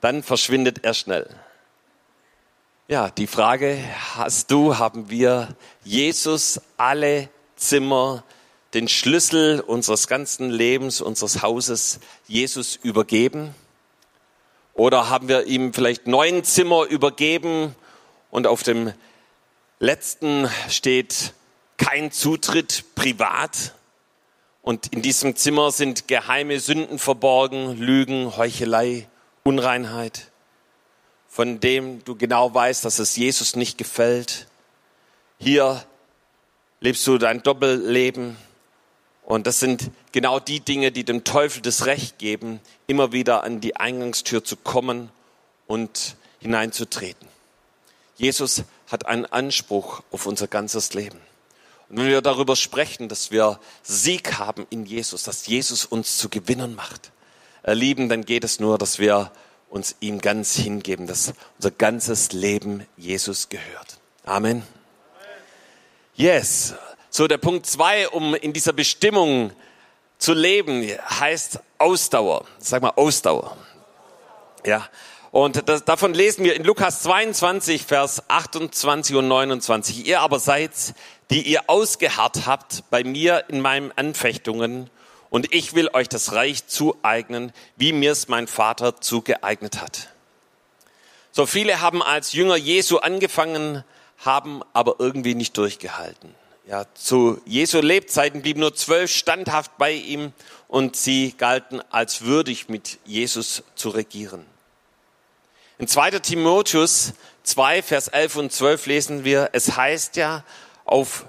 Dann 0.00 0.22
verschwindet 0.22 0.84
er 0.84 0.94
schnell. 0.94 1.28
Ja, 2.90 3.10
die 3.10 3.26
Frage 3.26 3.78
hast 4.16 4.50
du, 4.50 4.78
haben 4.78 5.10
wir 5.10 5.54
Jesus 5.84 6.58
alle 6.78 7.28
Zimmer, 7.54 8.24
den 8.72 8.88
Schlüssel 8.88 9.60
unseres 9.60 10.06
ganzen 10.06 10.48
Lebens, 10.48 11.02
unseres 11.02 11.42
Hauses 11.42 12.00
Jesus 12.28 12.76
übergeben? 12.76 13.54
Oder 14.72 15.10
haben 15.10 15.28
wir 15.28 15.44
ihm 15.44 15.74
vielleicht 15.74 16.06
neun 16.06 16.44
Zimmer 16.44 16.86
übergeben 16.86 17.76
und 18.30 18.46
auf 18.46 18.62
dem 18.62 18.94
letzten 19.80 20.48
steht 20.70 21.34
kein 21.76 22.10
Zutritt 22.10 22.86
privat. 22.94 23.74
Und 24.62 24.94
in 24.94 25.02
diesem 25.02 25.36
Zimmer 25.36 25.72
sind 25.72 26.08
geheime 26.08 26.58
Sünden 26.58 26.98
verborgen, 26.98 27.76
Lügen, 27.76 28.34
Heuchelei, 28.38 29.08
Unreinheit, 29.44 30.30
von 31.38 31.60
dem 31.60 32.04
du 32.04 32.16
genau 32.16 32.52
weißt, 32.52 32.84
dass 32.84 32.98
es 32.98 33.14
Jesus 33.14 33.54
nicht 33.54 33.78
gefällt. 33.78 34.48
Hier 35.38 35.84
lebst 36.80 37.06
du 37.06 37.16
dein 37.16 37.44
Doppelleben. 37.44 38.36
Und 39.22 39.46
das 39.46 39.60
sind 39.60 39.92
genau 40.10 40.40
die 40.40 40.58
Dinge, 40.58 40.90
die 40.90 41.04
dem 41.04 41.22
Teufel 41.22 41.62
das 41.62 41.86
Recht 41.86 42.18
geben, 42.18 42.58
immer 42.88 43.12
wieder 43.12 43.44
an 43.44 43.60
die 43.60 43.76
Eingangstür 43.76 44.42
zu 44.42 44.56
kommen 44.56 45.10
und 45.68 46.16
hineinzutreten. 46.40 47.28
Jesus 48.16 48.64
hat 48.88 49.06
einen 49.06 49.24
Anspruch 49.24 50.02
auf 50.10 50.26
unser 50.26 50.48
ganzes 50.48 50.92
Leben. 50.92 51.20
Und 51.88 51.98
wenn 51.98 52.08
wir 52.08 52.20
darüber 52.20 52.56
sprechen, 52.56 53.08
dass 53.08 53.30
wir 53.30 53.60
Sieg 53.84 54.40
haben 54.40 54.66
in 54.70 54.86
Jesus, 54.86 55.22
dass 55.22 55.46
Jesus 55.46 55.84
uns 55.84 56.18
zu 56.18 56.30
Gewinnern 56.30 56.74
macht, 56.74 57.12
erlieben, 57.62 58.08
dann 58.08 58.24
geht 58.24 58.42
es 58.42 58.58
nur, 58.58 58.76
dass 58.76 58.98
wir 58.98 59.30
uns 59.70 59.96
ihm 60.00 60.20
ganz 60.20 60.54
hingeben, 60.56 61.06
dass 61.06 61.34
unser 61.58 61.70
ganzes 61.70 62.32
Leben 62.32 62.86
Jesus 62.96 63.48
gehört. 63.48 63.98
Amen. 64.24 64.62
Yes. 66.14 66.74
So, 67.10 67.28
der 67.28 67.38
Punkt 67.38 67.66
zwei, 67.66 68.08
um 68.08 68.34
in 68.34 68.52
dieser 68.52 68.72
Bestimmung 68.72 69.52
zu 70.18 70.34
leben, 70.34 70.82
heißt 71.20 71.60
Ausdauer. 71.78 72.44
Sag 72.58 72.82
mal 72.82 72.92
Ausdauer. 72.96 73.56
Ja. 74.66 74.88
Und 75.30 75.68
das, 75.68 75.84
davon 75.84 76.14
lesen 76.14 76.44
wir 76.44 76.56
in 76.56 76.64
Lukas 76.64 77.02
22, 77.02 77.84
Vers 77.84 78.22
28 78.28 79.16
und 79.16 79.28
29. 79.28 80.06
Ihr 80.06 80.20
aber 80.20 80.38
seid, 80.38 80.72
die 81.30 81.42
ihr 81.42 81.68
ausgeharrt 81.68 82.46
habt 82.46 82.84
bei 82.90 83.04
mir 83.04 83.44
in 83.48 83.60
meinen 83.60 83.92
Anfechtungen, 83.92 84.90
und 85.30 85.52
ich 85.54 85.74
will 85.74 85.88
euch 85.92 86.08
das 86.08 86.32
Reich 86.32 86.66
zueignen, 86.66 87.52
wie 87.76 87.92
mir 87.92 88.12
es 88.12 88.28
mein 88.28 88.46
Vater 88.46 89.00
zugeeignet 89.00 89.80
hat. 89.80 90.08
So 91.32 91.46
viele 91.46 91.80
haben 91.80 92.02
als 92.02 92.32
Jünger 92.32 92.56
Jesu 92.56 92.98
angefangen, 92.98 93.84
haben 94.18 94.62
aber 94.72 94.96
irgendwie 94.98 95.34
nicht 95.34 95.56
durchgehalten. 95.56 96.34
Ja, 96.66 96.84
zu 96.94 97.40
Jesu 97.46 97.80
Lebzeiten 97.80 98.42
blieben 98.42 98.60
nur 98.60 98.74
zwölf 98.74 99.10
standhaft 99.10 99.78
bei 99.78 99.92
ihm 99.92 100.32
und 100.66 100.96
sie 100.96 101.34
galten 101.38 101.80
als 101.90 102.22
würdig 102.22 102.68
mit 102.68 102.98
Jesus 103.06 103.62
zu 103.74 103.88
regieren. 103.88 104.44
In 105.78 105.86
2. 105.86 106.10
Timotheus 106.18 107.14
2, 107.44 107.82
Vers 107.82 108.08
11 108.08 108.36
und 108.36 108.52
12 108.52 108.86
lesen 108.86 109.24
wir, 109.24 109.50
es 109.52 109.76
heißt 109.76 110.16
ja, 110.16 110.44
auf 110.84 111.24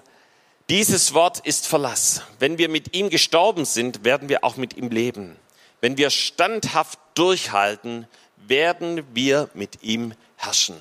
dieses 0.69 1.13
Wort 1.13 1.39
ist 1.39 1.67
Verlass. 1.67 2.21
Wenn 2.37 2.57
wir 2.57 2.69
mit 2.69 2.95
ihm 2.95 3.09
gestorben 3.09 3.65
sind, 3.65 4.03
werden 4.03 4.29
wir 4.29 4.43
auch 4.43 4.55
mit 4.55 4.77
ihm 4.77 4.89
leben. 4.89 5.35
Wenn 5.81 5.97
wir 5.97 6.09
standhaft 6.09 6.99
durchhalten, 7.15 8.07
werden 8.37 9.03
wir 9.13 9.49
mit 9.53 9.81
ihm 9.81 10.13
herrschen. 10.35 10.77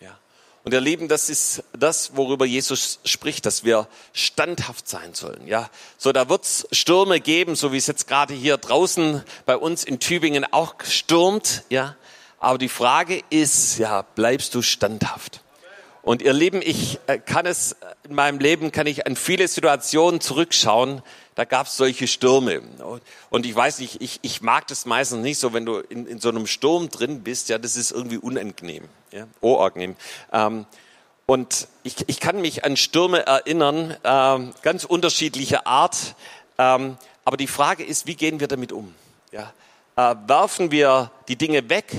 Ja. 0.00 0.18
Und 0.64 0.72
ihr 0.72 0.80
Lieben, 0.80 1.08
das 1.08 1.28
ist 1.28 1.62
das, 1.72 2.16
worüber 2.16 2.46
Jesus 2.46 2.98
spricht, 3.04 3.46
dass 3.46 3.62
wir 3.62 3.86
standhaft 4.12 4.88
sein 4.88 5.14
sollen. 5.14 5.46
Ja, 5.46 5.70
so 5.98 6.12
da 6.12 6.28
wird's 6.28 6.66
Stürme 6.72 7.20
geben, 7.20 7.54
so 7.54 7.72
wie 7.72 7.76
es 7.76 7.86
jetzt 7.86 8.08
gerade 8.08 8.34
hier 8.34 8.56
draußen 8.56 9.22
bei 9.46 9.56
uns 9.56 9.84
in 9.84 10.00
Tübingen 10.00 10.44
auch 10.52 10.74
stürmt. 10.84 11.64
Ja, 11.68 11.96
aber 12.40 12.58
die 12.58 12.68
Frage 12.68 13.22
ist, 13.30 13.78
ja, 13.78 14.02
bleibst 14.02 14.54
du 14.54 14.62
standhaft? 14.62 15.42
Und 16.02 16.22
ihr 16.22 16.32
Lieben, 16.32 16.62
ich 16.62 17.00
äh, 17.06 17.18
kann 17.18 17.46
es, 17.46 17.76
in 18.04 18.14
meinem 18.14 18.38
Leben 18.38 18.72
kann 18.72 18.86
ich 18.86 19.06
an 19.06 19.16
viele 19.16 19.46
Situationen 19.48 20.20
zurückschauen, 20.20 21.02
da 21.34 21.44
gab 21.44 21.66
es 21.66 21.76
solche 21.76 22.06
Stürme. 22.06 22.62
Und 23.30 23.46
ich 23.46 23.54
weiß 23.54 23.78
nicht, 23.78 24.00
ich, 24.00 24.18
ich 24.22 24.40
mag 24.40 24.66
das 24.66 24.86
meistens 24.86 25.22
nicht 25.22 25.38
so, 25.38 25.52
wenn 25.52 25.66
du 25.66 25.78
in, 25.78 26.06
in 26.06 26.18
so 26.18 26.30
einem 26.30 26.46
Sturm 26.46 26.88
drin 26.88 27.22
bist, 27.22 27.48
ja, 27.48 27.58
das 27.58 27.76
ist 27.76 27.92
irgendwie 27.92 28.18
unangenehm, 28.18 28.84
ja, 29.12 29.26
unangenehm. 29.40 29.96
Ähm, 30.32 30.66
und 31.26 31.68
ich, 31.82 31.96
ich 32.08 32.20
kann 32.20 32.40
mich 32.40 32.64
an 32.64 32.76
Stürme 32.76 33.26
erinnern, 33.26 33.96
ähm, 34.02 34.54
ganz 34.62 34.84
unterschiedlicher 34.84 35.66
Art. 35.66 36.14
Ähm, 36.56 36.96
aber 37.24 37.36
die 37.36 37.46
Frage 37.46 37.84
ist, 37.84 38.06
wie 38.06 38.14
gehen 38.14 38.40
wir 38.40 38.48
damit 38.48 38.72
um? 38.72 38.94
Ja? 39.30 39.52
Äh, 39.94 40.16
werfen 40.26 40.70
wir 40.70 41.10
die 41.28 41.36
Dinge 41.36 41.68
weg? 41.68 41.92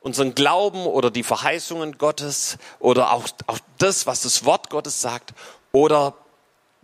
Unseren 0.00 0.34
Glauben 0.34 0.86
oder 0.86 1.10
die 1.10 1.22
Verheißungen 1.22 1.98
Gottes 1.98 2.58
oder 2.78 3.12
auch, 3.12 3.28
auch 3.46 3.58
das, 3.78 4.06
was 4.06 4.22
das 4.22 4.44
Wort 4.44 4.70
Gottes 4.70 5.00
sagt, 5.00 5.34
oder 5.72 6.14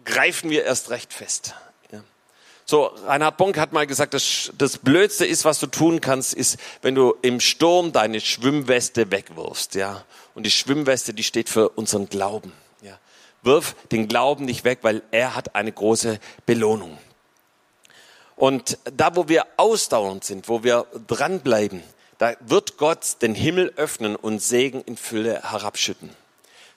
greifen 0.04 0.50
wir 0.50 0.64
erst 0.64 0.90
recht 0.90 1.12
fest? 1.12 1.54
Ja. 1.92 2.02
So, 2.64 2.86
Reinhard 3.06 3.36
Bonk 3.36 3.58
hat 3.58 3.72
mal 3.72 3.86
gesagt, 3.86 4.14
das, 4.14 4.52
das 4.58 4.78
Blödste 4.78 5.24
ist, 5.26 5.44
was 5.44 5.60
du 5.60 5.66
tun 5.66 6.00
kannst, 6.00 6.34
ist, 6.34 6.58
wenn 6.82 6.94
du 6.94 7.14
im 7.22 7.40
Sturm 7.40 7.92
deine 7.92 8.20
Schwimmweste 8.20 9.10
wegwirfst, 9.10 9.74
ja. 9.74 10.04
Und 10.34 10.44
die 10.44 10.50
Schwimmweste, 10.50 11.14
die 11.14 11.22
steht 11.22 11.48
für 11.48 11.70
unseren 11.70 12.08
Glauben, 12.08 12.52
ja. 12.82 12.98
Wirf 13.42 13.76
den 13.92 14.08
Glauben 14.08 14.44
nicht 14.44 14.64
weg, 14.64 14.80
weil 14.82 15.02
er 15.10 15.36
hat 15.36 15.54
eine 15.54 15.70
große 15.70 16.18
Belohnung. 16.46 16.98
Und 18.36 18.78
da, 18.84 19.14
wo 19.14 19.28
wir 19.28 19.46
ausdauernd 19.56 20.24
sind, 20.24 20.48
wo 20.48 20.64
wir 20.64 20.86
dranbleiben, 21.06 21.82
da 22.24 22.34
wird 22.40 22.78
Gott 22.78 23.20
den 23.20 23.34
Himmel 23.34 23.74
öffnen 23.76 24.16
und 24.16 24.38
Segen 24.38 24.80
in 24.80 24.96
Fülle 24.96 25.42
herabschütten. 25.42 26.08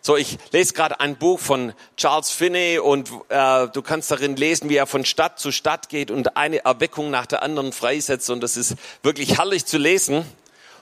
So, 0.01 0.17
ich 0.17 0.37
lese 0.51 0.73
gerade 0.73 0.99
ein 0.99 1.15
Buch 1.15 1.39
von 1.39 1.71
Charles 1.95 2.31
Finney 2.31 2.79
und 2.79 3.09
äh, 3.29 3.69
du 3.69 3.81
kannst 3.81 4.11
darin 4.11 4.35
lesen, 4.35 4.67
wie 4.69 4.75
er 4.75 4.87
von 4.87 5.05
Stadt 5.05 5.39
zu 5.39 5.53
Stadt 5.53 5.87
geht 5.87 6.11
und 6.11 6.35
eine 6.35 6.65
Erweckung 6.65 7.11
nach 7.11 7.25
der 7.25 7.43
anderen 7.43 7.71
freisetzt 7.71 8.29
und 8.29 8.41
das 8.41 8.57
ist 8.57 8.75
wirklich 9.03 9.37
herrlich 9.37 9.65
zu 9.65 9.77
lesen. 9.77 10.25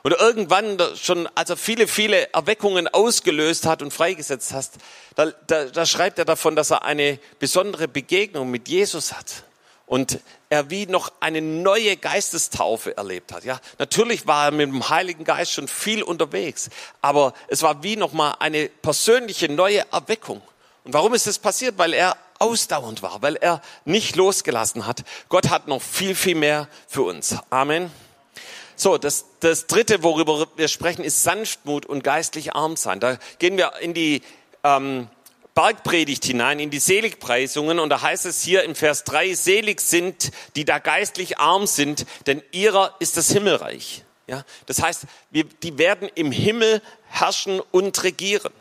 Und 0.02 0.14
irgendwann 0.14 0.80
schon, 0.96 1.30
als 1.36 1.52
er 1.52 1.58
viele, 1.58 1.88
viele 1.88 2.34
Erweckungen 2.34 2.88
ausgelöst 2.88 3.68
hat 3.68 3.84
und 3.84 3.94
freigesetzt 3.94 4.52
hast, 4.52 4.78
da, 5.14 5.28
da, 5.46 5.66
da 5.66 5.86
schreibt 5.86 6.18
er 6.18 6.26
davon, 6.26 6.56
dass 6.56 6.72
er 6.72 6.86
eine 6.86 7.20
besondere 7.38 7.88
Begegnung 7.88 8.50
mit 8.50 8.68
Jesus 8.68 9.14
hat 9.14 9.44
und 9.86 10.20
er 10.50 10.70
wie 10.70 10.86
noch 10.88 11.12
eine 11.20 11.42
neue 11.42 11.98
Geistestaufe 11.98 12.98
erlebt 12.98 13.32
hat. 13.32 13.44
Ja, 13.44 13.60
natürlich 13.78 14.26
war 14.26 14.46
er 14.46 14.52
mit 14.52 14.68
dem 14.68 14.90
Heiligen 14.90 15.24
Geist 15.24 15.52
schon 15.52 15.68
viel 15.68 16.02
unterwegs, 16.04 16.70
aber 17.02 17.34
es 17.48 17.62
war 17.62 17.84
wie 17.84 17.96
noch 17.96 18.14
mal 18.14 18.36
eine 18.40 18.68
persönliche 18.68 19.50
neue 19.50 19.84
Erweckung. 19.92 20.42
Und 20.84 20.94
warum 20.94 21.14
ist 21.14 21.28
das 21.28 21.40
passiert? 21.40 21.78
Weil 21.78 21.94
er 21.94 22.16
ausdauernd 22.40 23.02
war, 23.02 23.22
weil 23.22 23.36
er 23.38 23.62
nicht 23.86 24.16
losgelassen 24.16 24.86
hat. 24.86 25.04
Gott 25.30 25.50
hat 25.50 25.68
noch 25.68 25.82
viel, 25.82 26.16
viel 26.16 26.36
mehr 26.36 26.68
für 26.88 27.04
uns. 27.04 27.36
Amen. 27.50 27.92
So, 28.76 28.98
das, 28.98 29.26
das 29.40 29.68
dritte, 29.68 30.04
worüber 30.04 30.48
wir 30.58 30.68
sprechen, 30.68 31.04
ist 31.04 31.24
Sanftmut 31.24 31.86
und 31.86 32.04
geistlich 32.04 32.56
arm 32.56 32.76
sein. 32.76 33.00
Da 33.00 33.18
gehen 33.40 33.58
wir 33.58 33.78
in 33.80 33.94
die 33.94 34.22
ähm, 34.64 35.08
Bergpredigt 35.56 36.26
hinein, 36.26 36.60
in 36.60 36.70
die 36.70 36.80
Seligpreisungen. 36.80 37.80
Und 37.80 37.90
da 37.90 38.02
heißt 38.02 38.26
es 38.26 38.44
hier 38.44 38.64
im 38.64 38.76
Vers 38.76 39.06
3, 39.06 39.34
selig 39.34 39.82
sind, 39.82 40.32
die 40.56 40.66
da 40.66 40.80
geistlich 40.80 41.40
arm 41.40 41.66
sind, 41.66 42.06
denn 42.28 42.44
ihrer 42.52 42.96
ist 43.00 43.18
das 43.18 43.32
Himmelreich. 43.32 44.04
Ja, 44.28 44.44
das 44.66 44.82
heißt, 44.82 45.04
wir, 45.32 45.46
die 45.46 45.78
werden 45.78 46.10
im 46.16 46.32
Himmel 46.32 46.82
herrschen 47.08 47.62
und 47.72 48.04
regieren. 48.04 48.52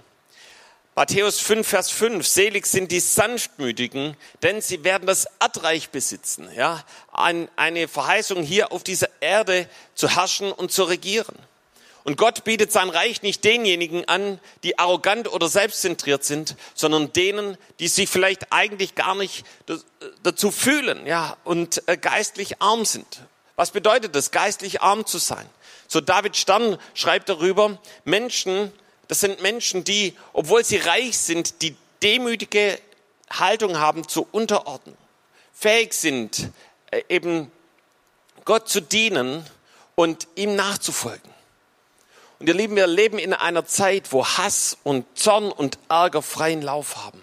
Matthäus 0.95 1.41
5, 1.41 1.67
Vers 1.67 1.91
5, 1.91 2.25
selig 2.25 2.67
sind 2.67 2.93
die 2.93 3.01
Sanftmütigen, 3.01 4.17
denn 4.45 4.61
sie 4.61 4.85
werden 4.85 5.07
das 5.07 5.27
Erdreich 5.41 5.91
besitzen. 5.91 6.49
Ja, 6.55 6.85
Ein, 7.13 7.49
eine 7.57 7.89
Verheißung 7.89 8.45
hier 8.45 8.71
auf 8.71 8.85
dieser 8.85 9.09
Erde 9.21 9.69
zu 9.97 10.09
herrschen 10.15 10.53
und 10.53 10.71
zu 10.71 10.85
regieren. 10.85 11.35
Und 12.05 12.19
Gott 12.19 12.45
bietet 12.45 12.71
sein 12.71 12.91
Reich 12.91 13.23
nicht 13.23 13.45
denjenigen 13.45 14.07
an, 14.07 14.39
die 14.63 14.79
arrogant 14.79 15.33
oder 15.33 15.49
selbstzentriert 15.49 16.23
sind, 16.23 16.55
sondern 16.75 17.15
denen, 17.15 17.57
die 17.81 17.89
sich 17.89 18.11
vielleicht 18.11 18.53
eigentlich 18.53 18.95
gar 18.95 19.15
nicht 19.15 19.47
dazu 20.23 20.51
fühlen, 20.51 21.07
ja, 21.07 21.39
und 21.45 21.83
äh, 21.89 21.97
geistlich 21.97 22.61
arm 22.61 22.85
sind. 22.85 23.23
Was 23.57 23.71
bedeutet 23.71 24.15
es, 24.17 24.31
geistlich 24.31 24.83
arm 24.83 25.07
zu 25.07 25.17
sein? 25.17 25.49
So 25.89 26.03
David 26.03 26.37
Stern 26.37 26.79
schreibt 26.93 27.31
darüber, 27.31 27.79
Menschen, 28.05 28.71
das 29.09 29.21
sind 29.21 29.41
Menschen, 29.41 29.85
die, 29.85 30.15
obwohl 30.35 30.63
sie 30.63 30.77
reich 30.77 31.17
sind, 31.17 31.63
die 31.63 31.75
demütige 32.03 32.79
Haltung 33.31 33.79
haben 33.79 34.07
zur 34.07 34.27
Unterordnung, 34.33 34.97
fähig 35.55 35.95
sind, 35.95 36.51
äh, 36.91 37.03
eben 37.09 37.51
Gott 38.45 38.69
zu 38.69 38.83
dienen 38.83 39.47
und 39.95 40.29
ihm 40.35 40.55
nachzufolgen. 40.55 41.34
Und 42.45 42.49
ihr 42.49 42.55
Lieben, 42.57 42.77
wir 42.77 42.87
leben 42.87 43.19
in 43.19 43.33
einer 43.33 43.65
Zeit, 43.65 44.13
wo 44.13 44.27
Hass 44.27 44.77
und 44.83 45.07
Zorn 45.15 45.51
und 45.51 45.79
Ärger 45.89 46.21
freien 46.21 46.61
Lauf 46.61 47.03
haben. 47.03 47.23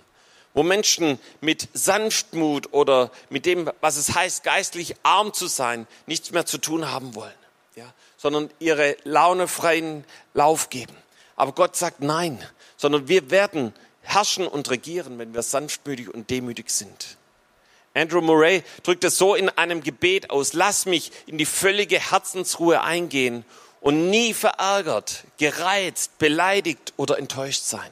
Wo 0.55 0.63
Menschen 0.63 1.19
mit 1.41 1.69
Sanftmut 1.73 2.73
oder 2.73 3.11
mit 3.29 3.45
dem, 3.45 3.69
was 3.81 3.97
es 3.97 4.15
heißt, 4.15 4.43
geistlich 4.43 4.95
arm 5.03 5.31
zu 5.31 5.45
sein, 5.45 5.85
nichts 6.07 6.31
mehr 6.31 6.47
zu 6.47 6.57
tun 6.57 6.91
haben 6.91 7.13
wollen. 7.13 7.35
Ja, 7.75 7.85
sondern 8.17 8.49
ihre 8.57 8.97
Laune 9.03 9.47
freien 9.47 10.05
Lauf 10.33 10.71
geben. 10.71 10.97
Aber 11.35 11.51
Gott 11.51 11.75
sagt 11.75 11.99
nein, 11.99 12.43
sondern 12.75 13.07
wir 13.07 13.29
werden 13.29 13.75
herrschen 14.01 14.47
und 14.47 14.71
regieren, 14.71 15.19
wenn 15.19 15.35
wir 15.35 15.43
sanftmütig 15.43 16.11
und 16.11 16.31
demütig 16.31 16.71
sind. 16.71 17.17
Andrew 17.93 18.21
Murray 18.21 18.63
drückt 18.81 19.03
es 19.03 19.19
so 19.19 19.35
in 19.35 19.49
einem 19.49 19.83
Gebet 19.83 20.31
aus, 20.31 20.53
lass 20.53 20.87
mich 20.87 21.11
in 21.27 21.37
die 21.37 21.45
völlige 21.45 21.99
Herzensruhe 21.99 22.81
eingehen 22.81 23.45
und 23.81 24.09
nie 24.09 24.33
verärgert, 24.33 25.25
gereizt, 25.37 26.17
beleidigt 26.19 26.93
oder 26.95 27.17
enttäuscht 27.17 27.63
sein. 27.63 27.91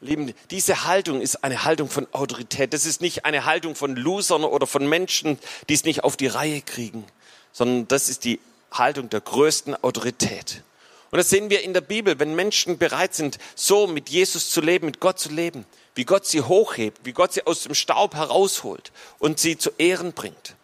Lieben, 0.00 0.34
diese 0.50 0.84
Haltung 0.84 1.22
ist 1.22 1.42
eine 1.42 1.64
Haltung 1.64 1.88
von 1.88 2.06
Autorität. 2.12 2.74
Das 2.74 2.84
ist 2.84 3.00
nicht 3.00 3.24
eine 3.24 3.46
Haltung 3.46 3.74
von 3.74 3.96
Losern 3.96 4.44
oder 4.44 4.66
von 4.66 4.86
Menschen, 4.86 5.38
die 5.68 5.74
es 5.74 5.84
nicht 5.84 6.04
auf 6.04 6.18
die 6.18 6.26
Reihe 6.26 6.60
kriegen, 6.60 7.04
sondern 7.52 7.88
das 7.88 8.10
ist 8.10 8.24
die 8.24 8.38
Haltung 8.70 9.08
der 9.08 9.22
größten 9.22 9.82
Autorität. 9.82 10.62
Und 11.10 11.18
das 11.18 11.30
sehen 11.30 11.48
wir 11.48 11.62
in 11.62 11.72
der 11.72 11.80
Bibel, 11.80 12.18
wenn 12.18 12.34
Menschen 12.34 12.76
bereit 12.76 13.14
sind, 13.14 13.38
so 13.54 13.86
mit 13.86 14.10
Jesus 14.10 14.50
zu 14.50 14.60
leben, 14.60 14.86
mit 14.86 15.00
Gott 15.00 15.18
zu 15.18 15.30
leben, 15.30 15.64
wie 15.94 16.04
Gott 16.04 16.26
sie 16.26 16.42
hochhebt, 16.42 17.00
wie 17.04 17.12
Gott 17.12 17.32
sie 17.32 17.46
aus 17.46 17.62
dem 17.62 17.74
Staub 17.74 18.14
herausholt 18.14 18.92
und 19.18 19.38
sie 19.38 19.56
zu 19.56 19.70
Ehren 19.78 20.12
bringt. 20.12 20.56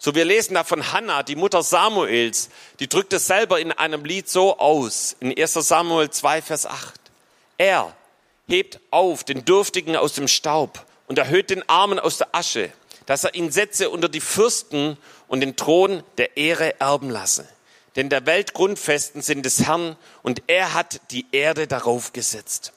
So, 0.00 0.14
wir 0.14 0.24
lesen 0.24 0.54
da 0.54 0.62
von 0.62 0.92
Hannah, 0.92 1.24
die 1.24 1.34
Mutter 1.34 1.62
Samuels, 1.62 2.50
die 2.78 2.88
drückt 2.88 3.12
es 3.12 3.26
selber 3.26 3.58
in 3.58 3.72
einem 3.72 4.04
Lied 4.04 4.28
so 4.28 4.58
aus, 4.58 5.16
in 5.18 5.36
1 5.36 5.54
Samuel 5.54 6.10
2, 6.10 6.40
Vers 6.40 6.66
8. 6.66 7.00
Er 7.58 7.96
hebt 8.46 8.78
auf 8.92 9.24
den 9.24 9.44
Dürftigen 9.44 9.96
aus 9.96 10.12
dem 10.12 10.28
Staub 10.28 10.86
und 11.08 11.18
erhöht 11.18 11.50
den 11.50 11.68
Armen 11.68 11.98
aus 11.98 12.18
der 12.18 12.28
Asche, 12.32 12.72
dass 13.06 13.24
er 13.24 13.34
ihn 13.34 13.50
setze 13.50 13.90
unter 13.90 14.08
die 14.08 14.20
Fürsten 14.20 14.96
und 15.26 15.40
den 15.40 15.56
Thron 15.56 16.04
der 16.16 16.36
Ehre 16.36 16.78
erben 16.80 17.10
lasse. 17.10 17.48
Denn 17.96 18.08
der 18.08 18.24
Weltgrundfesten 18.26 19.22
sind 19.22 19.44
des 19.44 19.66
Herrn 19.66 19.96
und 20.22 20.42
er 20.46 20.74
hat 20.74 21.00
die 21.10 21.26
Erde 21.32 21.66
darauf 21.66 22.12
gesetzt. 22.12 22.72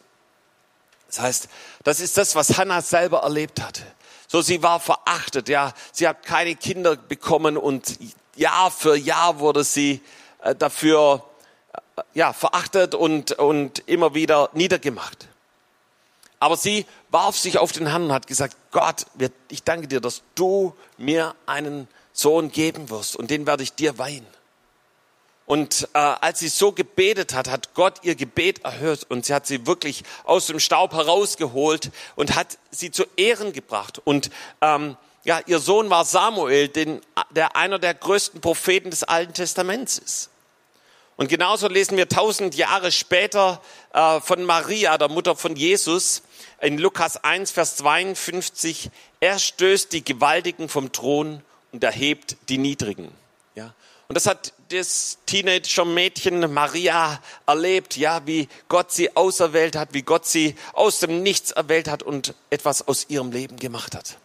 Das 1.07 1.19
heißt, 1.19 1.49
das 1.83 1.99
ist 1.99 2.17
das, 2.17 2.35
was 2.35 2.57
Hannah 2.57 2.81
selber 2.81 3.19
erlebt 3.19 3.61
hatte. 3.61 3.83
So, 4.31 4.41
sie 4.41 4.63
war 4.63 4.79
verachtet, 4.79 5.49
ja. 5.49 5.73
Sie 5.91 6.07
hat 6.07 6.23
keine 6.23 6.55
Kinder 6.55 6.95
bekommen 6.95 7.57
und 7.57 7.99
Jahr 8.37 8.71
für 8.71 8.95
Jahr 8.95 9.39
wurde 9.39 9.65
sie 9.65 9.99
äh, 10.41 10.55
dafür, 10.55 11.25
äh, 11.73 12.01
ja, 12.13 12.31
verachtet 12.31 12.95
und, 12.95 13.33
und 13.33 13.79
immer 13.87 14.15
wieder 14.15 14.49
niedergemacht. 14.53 15.27
Aber 16.39 16.55
sie 16.55 16.85
warf 17.09 17.37
sich 17.37 17.57
auf 17.57 17.73
den 17.73 17.87
Herrn 17.87 18.03
und 18.03 18.13
hat 18.13 18.25
gesagt, 18.25 18.55
Gott, 18.71 19.05
ich 19.49 19.63
danke 19.63 19.89
dir, 19.89 19.99
dass 19.99 20.21
du 20.35 20.77
mir 20.97 21.35
einen 21.45 21.89
Sohn 22.13 22.53
geben 22.53 22.89
wirst 22.89 23.17
und 23.17 23.31
den 23.31 23.45
werde 23.45 23.63
ich 23.63 23.73
dir 23.73 23.97
weihen. 23.97 24.25
Und 25.51 25.89
äh, 25.95 25.97
als 25.97 26.39
sie 26.39 26.47
so 26.47 26.71
gebetet 26.71 27.33
hat, 27.33 27.49
hat 27.49 27.73
Gott 27.73 27.95
ihr 28.03 28.15
Gebet 28.15 28.63
erhört 28.63 29.05
und 29.09 29.25
sie 29.25 29.33
hat 29.33 29.45
sie 29.45 29.67
wirklich 29.67 30.05
aus 30.23 30.45
dem 30.45 30.61
Staub 30.61 30.93
herausgeholt 30.93 31.91
und 32.15 32.35
hat 32.35 32.57
sie 32.69 32.89
zu 32.89 33.03
Ehren 33.17 33.51
gebracht. 33.51 33.99
Und 34.01 34.29
ähm, 34.61 34.95
ja, 35.25 35.41
ihr 35.47 35.59
Sohn 35.59 35.89
war 35.89 36.05
Samuel, 36.05 36.69
den, 36.69 37.01
der 37.31 37.57
einer 37.57 37.79
der 37.79 37.93
größten 37.93 38.39
Propheten 38.39 38.91
des 38.91 39.03
Alten 39.03 39.33
Testaments 39.33 39.97
ist. 39.97 40.29
Und 41.17 41.27
genauso 41.27 41.67
lesen 41.67 41.97
wir 41.97 42.07
tausend 42.07 42.55
Jahre 42.55 42.93
später 42.93 43.61
äh, 43.91 44.21
von 44.21 44.45
Maria, 44.45 44.97
der 44.97 45.09
Mutter 45.09 45.35
von 45.35 45.57
Jesus, 45.57 46.23
in 46.61 46.77
Lukas 46.77 47.25
1, 47.25 47.51
Vers 47.51 47.75
52, 47.75 48.89
er 49.19 49.37
stößt 49.37 49.91
die 49.91 50.05
Gewaltigen 50.05 50.69
vom 50.69 50.93
Thron 50.93 51.43
und 51.73 51.83
erhebt 51.83 52.37
die 52.47 52.57
Niedrigen. 52.57 53.11
Ja. 53.55 53.73
Und 54.11 54.15
das 54.15 54.25
hat 54.25 54.51
das 54.67 55.19
Teenager-Mädchen 55.25 56.53
Maria 56.53 57.21
erlebt, 57.47 57.95
ja, 57.95 58.27
wie 58.27 58.49
Gott 58.67 58.91
sie 58.91 59.15
auserwählt 59.15 59.77
hat, 59.77 59.93
wie 59.93 60.01
Gott 60.01 60.25
sie 60.25 60.55
aus 60.73 60.99
dem 60.99 61.23
Nichts 61.23 61.51
erwählt 61.51 61.87
hat 61.87 62.03
und 62.03 62.35
etwas 62.49 62.85
aus 62.85 63.05
ihrem 63.07 63.31
Leben 63.31 63.55
gemacht 63.55 63.95
hat. 63.95 64.17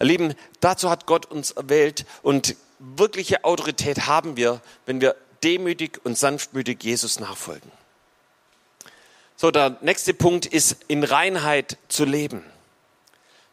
Ihr 0.00 0.06
Lieben, 0.06 0.34
dazu 0.60 0.88
hat 0.88 1.04
Gott 1.04 1.26
uns 1.26 1.50
erwählt 1.50 2.06
und 2.22 2.56
wirkliche 2.78 3.44
Autorität 3.44 4.06
haben 4.06 4.38
wir, 4.38 4.62
wenn 4.86 5.02
wir 5.02 5.16
demütig 5.44 6.00
und 6.02 6.16
sanftmütig 6.16 6.82
Jesus 6.82 7.20
nachfolgen. 7.20 7.70
So, 9.36 9.50
der 9.50 9.76
nächste 9.82 10.14
Punkt 10.14 10.46
ist, 10.46 10.78
in 10.88 11.04
Reinheit 11.04 11.76
zu 11.88 12.06
leben. 12.06 12.42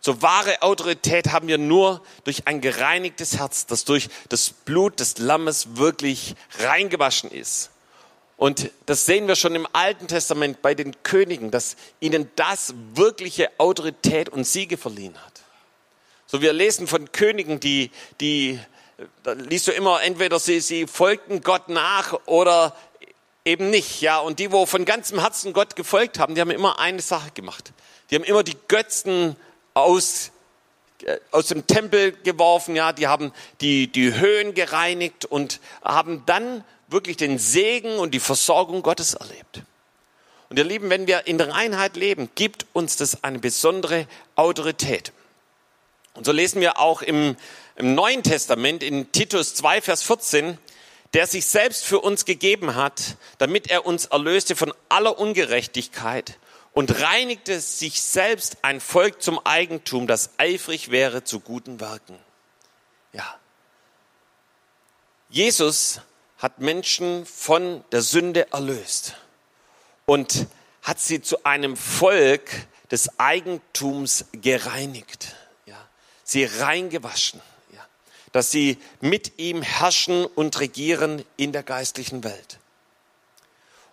So 0.07 0.21
wahre 0.21 0.61
Autorität 0.61 1.33
haben 1.33 1.49
wir 1.49 1.57
nur 1.57 2.01
durch 2.23 2.47
ein 2.47 2.61
gereinigtes 2.61 3.39
Herz, 3.39 3.65
das 3.65 3.83
durch 3.83 4.07
das 4.29 4.51
Blut 4.51 5.01
des 5.01 5.17
Lammes 5.17 5.75
wirklich 5.75 6.35
reingewaschen 6.59 7.29
ist. 7.29 7.71
Und 8.37 8.71
das 8.85 9.05
sehen 9.05 9.27
wir 9.27 9.35
schon 9.35 9.53
im 9.53 9.67
Alten 9.73 10.07
Testament 10.07 10.61
bei 10.61 10.75
den 10.75 10.95
Königen, 11.03 11.51
dass 11.51 11.75
ihnen 11.99 12.31
das 12.37 12.73
wirkliche 12.93 13.49
Autorität 13.57 14.29
und 14.29 14.45
Siege 14.45 14.77
verliehen 14.77 15.17
hat. 15.25 15.41
So 16.25 16.41
wir 16.41 16.53
lesen 16.53 16.87
von 16.87 17.11
Königen, 17.11 17.59
die, 17.59 17.91
die, 18.21 18.61
da 19.23 19.33
liest 19.33 19.67
du 19.67 19.73
immer, 19.73 20.01
entweder 20.03 20.39
sie, 20.39 20.61
sie 20.61 20.87
folgten 20.87 21.41
Gott 21.41 21.67
nach 21.67 22.17
oder 22.27 22.77
eben 23.43 23.69
nicht, 23.69 23.99
ja. 23.99 24.19
Und 24.19 24.39
die, 24.39 24.53
wo 24.53 24.65
von 24.65 24.85
ganzem 24.85 25.19
Herzen 25.19 25.51
Gott 25.51 25.75
gefolgt 25.75 26.17
haben, 26.17 26.33
die 26.33 26.39
haben 26.39 26.51
immer 26.51 26.79
eine 26.79 27.01
Sache 27.01 27.31
gemacht. 27.31 27.73
Die 28.09 28.15
haben 28.15 28.23
immer 28.23 28.43
die 28.43 28.55
Götzen 28.69 29.35
aus, 29.77 30.31
äh, 31.03 31.17
aus 31.31 31.47
dem 31.47 31.67
Tempel 31.67 32.11
geworfen, 32.23 32.75
ja. 32.75 32.93
Die 32.93 33.07
haben 33.07 33.31
die, 33.61 33.91
die 33.91 34.13
Höhen 34.13 34.53
gereinigt 34.53 35.25
und 35.25 35.59
haben 35.83 36.23
dann 36.25 36.63
wirklich 36.87 37.17
den 37.17 37.37
Segen 37.37 37.97
und 37.97 38.13
die 38.13 38.19
Versorgung 38.19 38.81
Gottes 38.81 39.13
erlebt. 39.13 39.61
Und 40.49 40.57
ihr 40.57 40.63
Lieben, 40.63 40.89
wenn 40.89 41.07
wir 41.07 41.27
in 41.27 41.37
der 41.37 41.53
Reinheit 41.53 41.97
leben, 41.97 42.29
gibt 42.35 42.65
uns 42.73 42.95
das 42.95 43.23
eine 43.23 43.39
besondere 43.39 44.07
Autorität. 44.35 45.11
Und 46.13 46.25
so 46.25 46.31
lesen 46.31 46.61
wir 46.61 46.79
auch 46.79 47.01
im, 47.01 47.35
im 47.75 47.93
Neuen 47.93 48.23
Testament 48.23 48.81
in 48.81 49.11
Titus 49.11 49.55
2, 49.55 49.81
Vers 49.81 50.03
14, 50.03 50.57
der 51.13 51.27
sich 51.27 51.45
selbst 51.45 51.85
für 51.85 51.99
uns 51.99 52.25
gegeben 52.25 52.75
hat, 52.75 53.17
damit 53.37 53.69
er 53.69 53.85
uns 53.85 54.05
erlöste 54.05 54.55
von 54.55 54.73
aller 54.89 55.19
Ungerechtigkeit 55.19 56.37
und 56.77 57.01
reinigte 57.01 57.59
sich 57.59 58.03
selbst 58.03 58.57
ein 58.61 58.79
Volk 58.79 59.19
zum 59.19 59.43
Eigentum, 59.43 60.05
das 60.05 60.29
eifrig 60.37 60.91
wäre 60.91 61.23
zu 61.23 61.39
guten 61.39 61.79
Werken. 61.79 62.15
Ja. 63.13 63.39
Jesus 65.27 66.01
hat 66.37 66.59
Menschen 66.59 67.25
von 67.25 67.83
der 67.91 68.03
Sünde 68.03 68.51
erlöst 68.51 69.15
und 70.05 70.45
hat 70.83 70.99
sie 70.99 71.19
zu 71.19 71.43
einem 71.45 71.75
Volk 71.75 72.51
des 72.91 73.17
Eigentums 73.17 74.25
gereinigt. 74.31 75.35
Ja. 75.65 75.83
Sie 76.23 76.45
reingewaschen 76.45 77.41
dass 78.33 78.51
sie 78.51 78.77
mit 79.01 79.39
ihm 79.39 79.63
herrschen 79.63 80.23
und 80.25 80.59
regieren 80.59 81.25
in 81.37 81.53
der 81.53 81.63
geistlichen 81.63 82.23
Welt. 82.23 82.59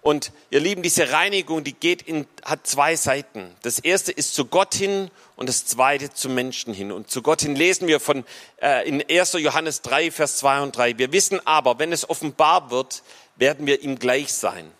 Und 0.04 0.32
ihr 0.50 0.60
Lieben, 0.60 0.82
diese 0.82 1.12
Reinigung, 1.12 1.64
die 1.64 1.72
geht 1.72 2.02
in, 2.02 2.26
hat 2.44 2.66
zwei 2.66 2.94
Seiten. 2.94 3.50
Das 3.62 3.78
erste 3.78 4.12
ist 4.12 4.34
zu 4.34 4.44
Gott 4.44 4.74
hin 4.74 5.10
und 5.34 5.48
das 5.48 5.64
zweite 5.64 6.12
zu 6.12 6.28
Menschen 6.28 6.74
hin. 6.74 6.92
Und 6.92 7.10
zu 7.10 7.22
Gott 7.22 7.40
hin 7.40 7.56
lesen 7.56 7.88
wir 7.88 8.00
von, 8.00 8.22
äh, 8.60 8.86
in 8.86 9.02
1. 9.02 9.32
Johannes 9.32 9.80
3, 9.80 10.10
Vers 10.10 10.36
2 10.36 10.60
und 10.60 10.76
3. 10.76 10.98
Wir 10.98 11.10
wissen 11.12 11.40
aber, 11.46 11.78
wenn 11.78 11.90
es 11.90 12.10
offenbar 12.10 12.70
wird, 12.70 13.02
werden 13.36 13.66
wir 13.66 13.80
ihm 13.80 13.98
gleich 13.98 14.34
sein. 14.34 14.70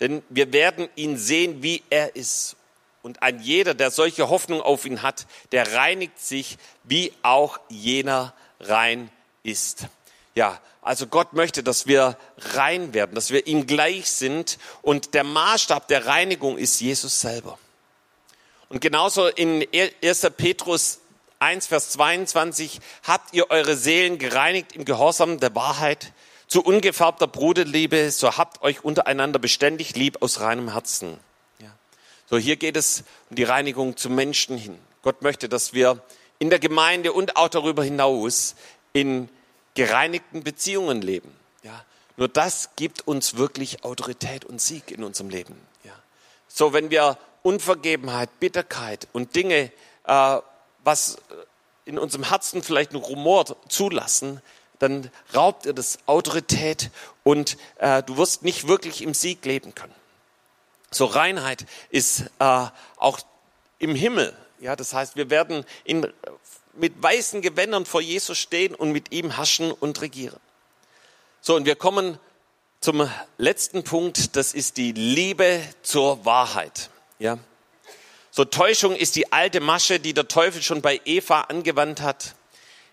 Denn 0.00 0.24
wir 0.30 0.52
werden 0.52 0.88
ihn 0.96 1.16
sehen, 1.16 1.62
wie 1.62 1.84
er 1.88 2.16
ist. 2.16 2.56
Und 3.04 3.22
ein 3.22 3.38
jeder, 3.38 3.72
der 3.72 3.92
solche 3.92 4.28
Hoffnung 4.30 4.60
auf 4.60 4.84
ihn 4.84 5.00
hat, 5.00 5.28
der 5.52 5.74
reinigt 5.76 6.18
sich, 6.18 6.58
wie 6.82 7.12
auch 7.22 7.60
jener 7.68 8.34
rein 8.58 9.10
ist. 9.44 9.86
Ja, 10.34 10.60
also 10.86 11.08
Gott 11.08 11.32
möchte, 11.32 11.64
dass 11.64 11.88
wir 11.88 12.16
rein 12.54 12.94
werden, 12.94 13.16
dass 13.16 13.30
wir 13.30 13.48
ihm 13.48 13.66
gleich 13.66 14.08
sind 14.08 14.56
und 14.82 15.14
der 15.14 15.24
Maßstab 15.24 15.88
der 15.88 16.06
Reinigung 16.06 16.56
ist 16.56 16.80
Jesus 16.80 17.20
selber. 17.20 17.58
Und 18.68 18.80
genauso 18.80 19.26
in 19.26 19.66
1. 19.74 20.30
Petrus 20.36 21.00
1, 21.40 21.66
Vers 21.66 21.90
22 21.90 22.78
habt 23.02 23.34
ihr 23.34 23.50
eure 23.50 23.76
Seelen 23.76 24.18
gereinigt 24.18 24.76
im 24.76 24.84
Gehorsam 24.84 25.40
der 25.40 25.54
Wahrheit 25.56 26.12
zu 26.46 26.62
ungefärbter 26.62 27.26
Bruderliebe, 27.26 28.12
so 28.12 28.36
habt 28.36 28.62
euch 28.62 28.84
untereinander 28.84 29.40
beständig 29.40 29.96
lieb 29.96 30.22
aus 30.22 30.38
reinem 30.38 30.72
Herzen. 30.72 31.18
Ja. 31.58 31.74
So 32.30 32.38
hier 32.38 32.54
geht 32.54 32.76
es 32.76 33.02
um 33.28 33.34
die 33.34 33.42
Reinigung 33.42 33.96
zu 33.96 34.08
Menschen 34.08 34.56
hin. 34.56 34.78
Gott 35.02 35.22
möchte, 35.22 35.48
dass 35.48 35.72
wir 35.72 36.00
in 36.38 36.48
der 36.48 36.60
Gemeinde 36.60 37.12
und 37.12 37.36
auch 37.36 37.48
darüber 37.48 37.82
hinaus 37.82 38.54
in 38.92 39.28
gereinigten 39.76 40.42
Beziehungen 40.42 41.00
leben. 41.02 41.32
Ja, 41.62 41.84
nur 42.16 42.26
das 42.26 42.70
gibt 42.74 43.06
uns 43.06 43.36
wirklich 43.36 43.84
Autorität 43.84 44.44
und 44.44 44.60
Sieg 44.60 44.90
in 44.90 45.04
unserem 45.04 45.30
Leben. 45.30 45.54
Ja, 45.84 45.92
so 46.48 46.72
wenn 46.72 46.90
wir 46.90 47.16
Unvergebenheit, 47.42 48.40
Bitterkeit 48.40 49.06
und 49.12 49.36
Dinge, 49.36 49.70
äh, 50.04 50.38
was 50.82 51.18
in 51.84 51.98
unserem 51.98 52.28
Herzen 52.28 52.62
vielleicht 52.62 52.92
ein 52.92 52.96
Rumor 52.96 53.44
zulassen, 53.68 54.42
dann 54.78 55.10
raubt 55.34 55.66
ihr 55.66 55.72
das 55.72 55.98
Autorität 56.06 56.90
und 57.22 57.56
äh, 57.78 58.02
du 58.02 58.16
wirst 58.16 58.42
nicht 58.42 58.66
wirklich 58.66 59.02
im 59.02 59.14
Sieg 59.14 59.44
leben 59.44 59.74
können. 59.74 59.94
So 60.90 61.04
Reinheit 61.04 61.66
ist 61.90 62.24
äh, 62.38 62.66
auch 62.96 63.20
im 63.78 63.94
Himmel. 63.94 64.36
Ja, 64.60 64.74
das 64.74 64.94
heißt, 64.94 65.16
wir 65.16 65.30
werden 65.30 65.64
in, 65.84 66.12
mit 66.78 67.02
weißen 67.02 67.42
Gewändern 67.42 67.86
vor 67.86 68.00
Jesus 68.00 68.38
stehen 68.38 68.74
und 68.74 68.92
mit 68.92 69.12
ihm 69.12 69.36
herrschen 69.36 69.72
und 69.72 70.00
regieren. 70.00 70.40
So, 71.40 71.54
und 71.54 71.64
wir 71.64 71.76
kommen 71.76 72.18
zum 72.80 73.08
letzten 73.38 73.84
Punkt, 73.84 74.36
das 74.36 74.52
ist 74.54 74.76
die 74.76 74.92
Liebe 74.92 75.60
zur 75.82 76.24
Wahrheit. 76.24 76.90
Ja. 77.18 77.38
So 78.30 78.44
Täuschung 78.44 78.94
ist 78.94 79.16
die 79.16 79.32
alte 79.32 79.60
Masche, 79.60 79.98
die 79.98 80.12
der 80.12 80.28
Teufel 80.28 80.62
schon 80.62 80.82
bei 80.82 81.00
Eva 81.04 81.42
angewandt 81.42 82.02
hat. 82.02 82.34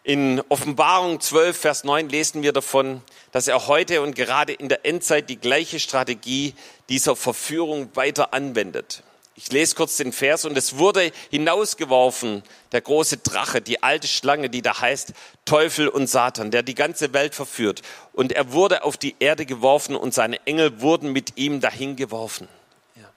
In 0.03 0.41
Offenbarung 0.49 1.19
12, 1.19 1.57
Vers 1.57 1.83
9 1.83 2.09
lesen 2.09 2.43
wir 2.43 2.53
davon, 2.53 3.01
dass 3.31 3.47
er 3.47 3.67
heute 3.67 4.01
und 4.01 4.15
gerade 4.15 4.53
in 4.53 4.69
der 4.69 4.85
Endzeit 4.85 5.29
die 5.29 5.39
gleiche 5.39 5.79
Strategie 5.79 6.55
dieser 6.89 7.15
Verführung 7.15 7.89
weiter 7.95 8.33
anwendet. 8.33 9.03
Ich 9.35 9.51
lese 9.51 9.75
kurz 9.75 9.97
den 9.97 10.13
Vers 10.13 10.45
und 10.45 10.55
es 10.55 10.77
wurde 10.77 11.11
hinausgeworfen, 11.31 12.43
der 12.71 12.81
große 12.81 13.17
Drache, 13.17 13.61
die 13.61 13.81
alte 13.81 14.07
Schlange, 14.07 14.49
die 14.49 14.61
da 14.61 14.79
heißt 14.79 15.13
Teufel 15.45 15.87
und 15.87 16.07
Satan, 16.07 16.51
der 16.51 16.61
die 16.61 16.75
ganze 16.75 17.13
Welt 17.13 17.33
verführt. 17.33 17.81
Und 18.13 18.31
er 18.31 18.51
wurde 18.51 18.83
auf 18.83 18.95
die 18.95 19.15
Erde 19.19 19.47
geworfen 19.47 19.95
und 19.95 20.13
seine 20.13 20.45
Engel 20.45 20.81
wurden 20.81 21.11
mit 21.11 21.35
ihm 21.35 21.61
dahin 21.61 21.95
geworfen. 21.95 22.47
Ja. 22.95 23.09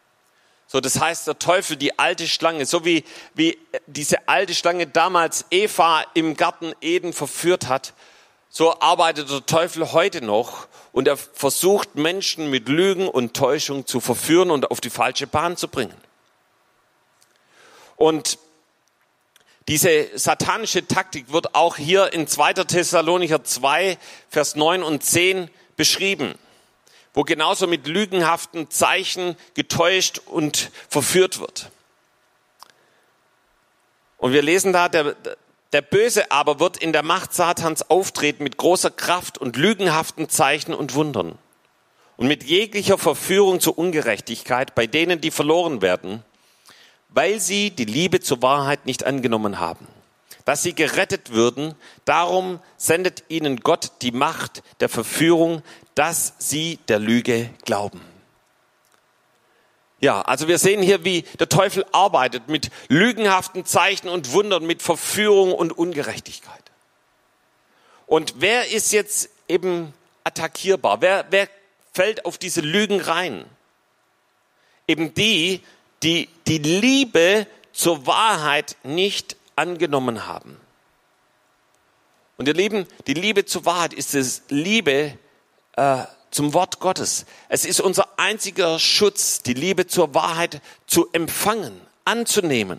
So, 0.66 0.80
das 0.80 0.98
heißt, 0.98 1.26
der 1.26 1.38
Teufel, 1.38 1.76
die 1.76 1.98
alte 1.98 2.26
Schlange, 2.26 2.64
so 2.64 2.86
wie, 2.86 3.04
wie 3.34 3.58
diese 3.86 4.26
alte 4.26 4.54
Schlange 4.54 4.86
damals 4.86 5.44
Eva 5.50 6.02
im 6.14 6.34
Garten 6.34 6.72
Eden 6.80 7.12
verführt 7.12 7.68
hat, 7.68 7.92
so 8.48 8.80
arbeitet 8.80 9.28
der 9.28 9.44
Teufel 9.44 9.92
heute 9.92 10.24
noch 10.24 10.66
und 10.92 11.08
er 11.08 11.18
versucht 11.18 11.96
Menschen 11.96 12.48
mit 12.48 12.70
Lügen 12.70 13.06
und 13.06 13.34
Täuschung 13.34 13.86
zu 13.86 14.00
verführen 14.00 14.50
und 14.50 14.70
auf 14.70 14.80
die 14.80 14.88
falsche 14.88 15.26
Bahn 15.26 15.58
zu 15.58 15.68
bringen. 15.68 16.05
Und 17.96 18.38
diese 19.68 20.16
satanische 20.16 20.86
Taktik 20.86 21.32
wird 21.32 21.54
auch 21.54 21.76
hier 21.76 22.12
in 22.12 22.28
2. 22.28 22.52
Thessalonicher 22.54 23.42
2, 23.42 23.98
Vers 24.28 24.54
9 24.54 24.82
und 24.82 25.02
10 25.02 25.50
beschrieben, 25.76 26.36
wo 27.14 27.22
genauso 27.22 27.66
mit 27.66 27.86
lügenhaften 27.88 28.70
Zeichen 28.70 29.36
getäuscht 29.54 30.20
und 30.26 30.70
verführt 30.88 31.40
wird. 31.40 31.70
Und 34.18 34.32
wir 34.32 34.42
lesen 34.42 34.72
da, 34.72 34.88
der, 34.88 35.16
der 35.72 35.82
Böse 35.82 36.30
aber 36.30 36.60
wird 36.60 36.76
in 36.76 36.92
der 36.92 37.02
Macht 37.02 37.34
Satans 37.34 37.90
auftreten 37.90 38.44
mit 38.44 38.56
großer 38.56 38.90
Kraft 38.90 39.36
und 39.36 39.56
lügenhaften 39.56 40.28
Zeichen 40.28 40.74
und 40.74 40.94
Wundern 40.94 41.38
und 42.16 42.28
mit 42.28 42.44
jeglicher 42.44 42.98
Verführung 42.98 43.60
zur 43.60 43.76
Ungerechtigkeit 43.76 44.74
bei 44.74 44.86
denen, 44.86 45.20
die 45.20 45.30
verloren 45.30 45.82
werden, 45.82 46.22
weil 47.08 47.40
sie 47.40 47.70
die 47.70 47.84
Liebe 47.84 48.20
zur 48.20 48.42
Wahrheit 48.42 48.86
nicht 48.86 49.04
angenommen 49.04 49.58
haben, 49.58 49.86
dass 50.44 50.62
sie 50.62 50.74
gerettet 50.74 51.30
würden. 51.30 51.74
Darum 52.04 52.60
sendet 52.76 53.24
ihnen 53.28 53.60
Gott 53.60 53.92
die 54.02 54.12
Macht 54.12 54.62
der 54.80 54.88
Verführung, 54.88 55.62
dass 55.94 56.34
sie 56.38 56.78
der 56.88 56.98
Lüge 56.98 57.50
glauben. 57.64 58.00
Ja, 60.00 60.20
also 60.22 60.46
wir 60.46 60.58
sehen 60.58 60.82
hier, 60.82 61.04
wie 61.04 61.22
der 61.40 61.48
Teufel 61.48 61.86
arbeitet 61.92 62.48
mit 62.48 62.70
lügenhaften 62.88 63.64
Zeichen 63.64 64.08
und 64.08 64.32
Wundern, 64.32 64.66
mit 64.66 64.82
Verführung 64.82 65.54
und 65.54 65.72
Ungerechtigkeit. 65.72 66.62
Und 68.06 68.34
wer 68.38 68.70
ist 68.70 68.92
jetzt 68.92 69.30
eben 69.48 69.92
attackierbar? 70.22 71.00
Wer, 71.00 71.26
wer 71.30 71.48
fällt 71.92 72.26
auf 72.26 72.36
diese 72.36 72.60
Lügen 72.60 73.00
rein? 73.00 73.46
Eben 74.86 75.14
die, 75.14 75.62
die 76.02 76.28
die 76.46 76.58
Liebe 76.58 77.46
zur 77.72 78.06
Wahrheit 78.06 78.76
nicht 78.82 79.36
angenommen 79.54 80.26
haben. 80.26 80.60
Und 82.36 82.48
ihr 82.48 82.54
Lieben, 82.54 82.86
die 83.06 83.14
Liebe 83.14 83.44
zur 83.44 83.64
Wahrheit 83.64 83.94
ist 83.94 84.14
es 84.14 84.42
Liebe 84.48 85.18
äh, 85.76 86.04
zum 86.30 86.52
Wort 86.52 86.80
Gottes. 86.80 87.24
Es 87.48 87.64
ist 87.64 87.80
unser 87.80 88.18
einziger 88.18 88.78
Schutz, 88.78 89.42
die 89.42 89.54
Liebe 89.54 89.86
zur 89.86 90.14
Wahrheit 90.14 90.60
zu 90.86 91.08
empfangen, 91.12 91.80
anzunehmen. 92.04 92.78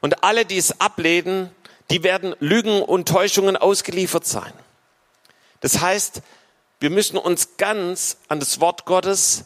Und 0.00 0.24
alle, 0.24 0.44
die 0.44 0.58
es 0.58 0.80
ablehnen, 0.80 1.50
die 1.90 2.02
werden 2.02 2.34
Lügen 2.40 2.82
und 2.82 3.08
Täuschungen 3.08 3.56
ausgeliefert 3.56 4.26
sein. 4.26 4.52
Das 5.60 5.80
heißt, 5.80 6.22
wir 6.80 6.90
müssen 6.90 7.16
uns 7.16 7.56
ganz 7.56 8.18
an 8.28 8.40
das 8.40 8.60
Wort 8.60 8.84
Gottes 8.84 9.44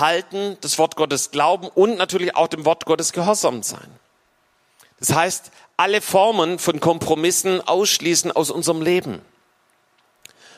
halten, 0.00 0.56
das 0.60 0.78
Wort 0.78 0.96
Gottes 0.96 1.30
glauben 1.30 1.68
und 1.68 1.96
natürlich 1.96 2.36
auch 2.36 2.48
dem 2.48 2.64
Wort 2.64 2.84
Gottes 2.84 3.12
gehorsam 3.12 3.62
sein. 3.62 3.88
Das 4.98 5.14
heißt, 5.14 5.50
alle 5.76 6.00
Formen 6.00 6.58
von 6.58 6.80
Kompromissen 6.80 7.60
ausschließen 7.60 8.32
aus 8.32 8.50
unserem 8.50 8.80
Leben. 8.80 9.20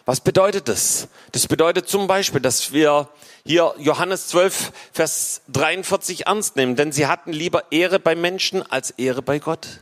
Was 0.05 0.21
bedeutet 0.21 0.69
das? 0.69 1.09
Das 1.33 1.49
bedeutet 1.49 1.89
zum 1.89 2.07
Beispiel, 2.07 2.41
dass 2.41 2.73
wir 2.73 3.09
hier 3.45 3.75
Johannes 3.79 4.29
12, 4.29 4.73
Vers 4.93 5.41
43 5.49 6.27
ernst 6.27 6.55
nehmen, 6.55 6.77
denn 6.77 6.93
sie 6.93 7.07
hatten 7.07 7.33
lieber 7.33 7.65
Ehre 7.73 7.99
bei 7.99 8.15
Menschen 8.15 8.63
als 8.71 8.93
Ehre 8.93 9.23
bei 9.23 9.41
Gott. 9.41 9.81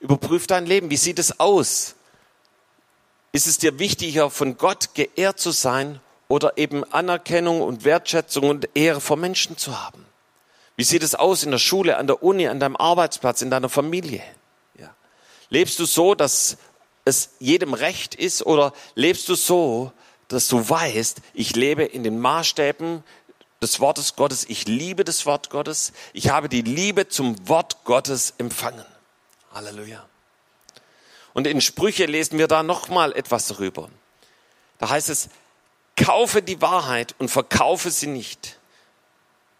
Überprüf 0.00 0.46
dein 0.46 0.64
Leben. 0.64 0.88
Wie 0.90 0.96
sieht 0.96 1.18
es 1.18 1.40
aus? 1.40 1.94
Ist 3.32 3.46
es 3.46 3.58
dir 3.58 3.78
wichtiger, 3.78 4.30
von 4.30 4.56
Gott 4.56 4.94
geehrt 4.94 5.38
zu 5.38 5.50
sein 5.50 6.00
oder 6.28 6.56
eben 6.58 6.84
Anerkennung 6.92 7.62
und 7.62 7.84
Wertschätzung 7.84 8.48
und 8.48 8.68
Ehre 8.74 9.00
vor 9.00 9.16
Menschen 9.16 9.56
zu 9.56 9.80
haben? 9.80 10.04
Wie 10.76 10.84
sieht 10.84 11.02
es 11.02 11.14
aus 11.14 11.42
in 11.42 11.50
der 11.50 11.58
Schule, 11.58 11.96
an 11.96 12.06
der 12.06 12.22
Uni, 12.22 12.48
an 12.48 12.60
deinem 12.60 12.76
Arbeitsplatz, 12.76 13.42
in 13.42 13.50
deiner 13.50 13.68
Familie? 13.68 14.22
Ja. 14.78 14.94
Lebst 15.48 15.78
du 15.78 15.84
so, 15.84 16.14
dass 16.14 16.56
es 17.04 17.30
jedem 17.38 17.74
recht 17.74 18.14
ist 18.14 18.44
oder 18.44 18.72
lebst 18.94 19.28
du 19.28 19.34
so, 19.34 19.92
dass 20.28 20.48
du 20.48 20.68
weißt, 20.68 21.20
ich 21.34 21.54
lebe 21.54 21.84
in 21.84 22.02
den 22.02 22.18
Maßstäben 22.18 23.04
des 23.62 23.80
Wortes 23.80 24.16
Gottes, 24.16 24.44
ich 24.48 24.66
liebe 24.66 25.04
das 25.04 25.26
Wort 25.26 25.50
Gottes, 25.50 25.92
ich 26.12 26.30
habe 26.30 26.48
die 26.48 26.62
Liebe 26.62 27.08
zum 27.08 27.48
Wort 27.48 27.84
Gottes 27.84 28.34
empfangen. 28.38 28.84
Halleluja. 29.52 30.04
Und 31.34 31.46
in 31.46 31.60
Sprüche 31.60 32.06
lesen 32.06 32.38
wir 32.38 32.48
da 32.48 32.62
nochmal 32.62 33.12
etwas 33.12 33.46
darüber. 33.48 33.90
Da 34.78 34.88
heißt 34.88 35.08
es, 35.08 35.28
kaufe 35.96 36.42
die 36.42 36.60
Wahrheit 36.60 37.14
und 37.18 37.30
verkaufe 37.30 37.90
sie 37.90 38.06
nicht. 38.06 38.58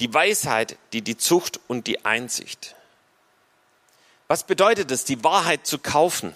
Die 0.00 0.12
Weisheit, 0.12 0.76
die 0.92 1.02
die 1.02 1.16
Zucht 1.16 1.60
und 1.68 1.86
die 1.86 2.04
Einsicht. 2.04 2.74
Was 4.26 4.44
bedeutet 4.44 4.90
es, 4.90 5.04
die 5.04 5.22
Wahrheit 5.22 5.66
zu 5.66 5.78
kaufen? 5.78 6.34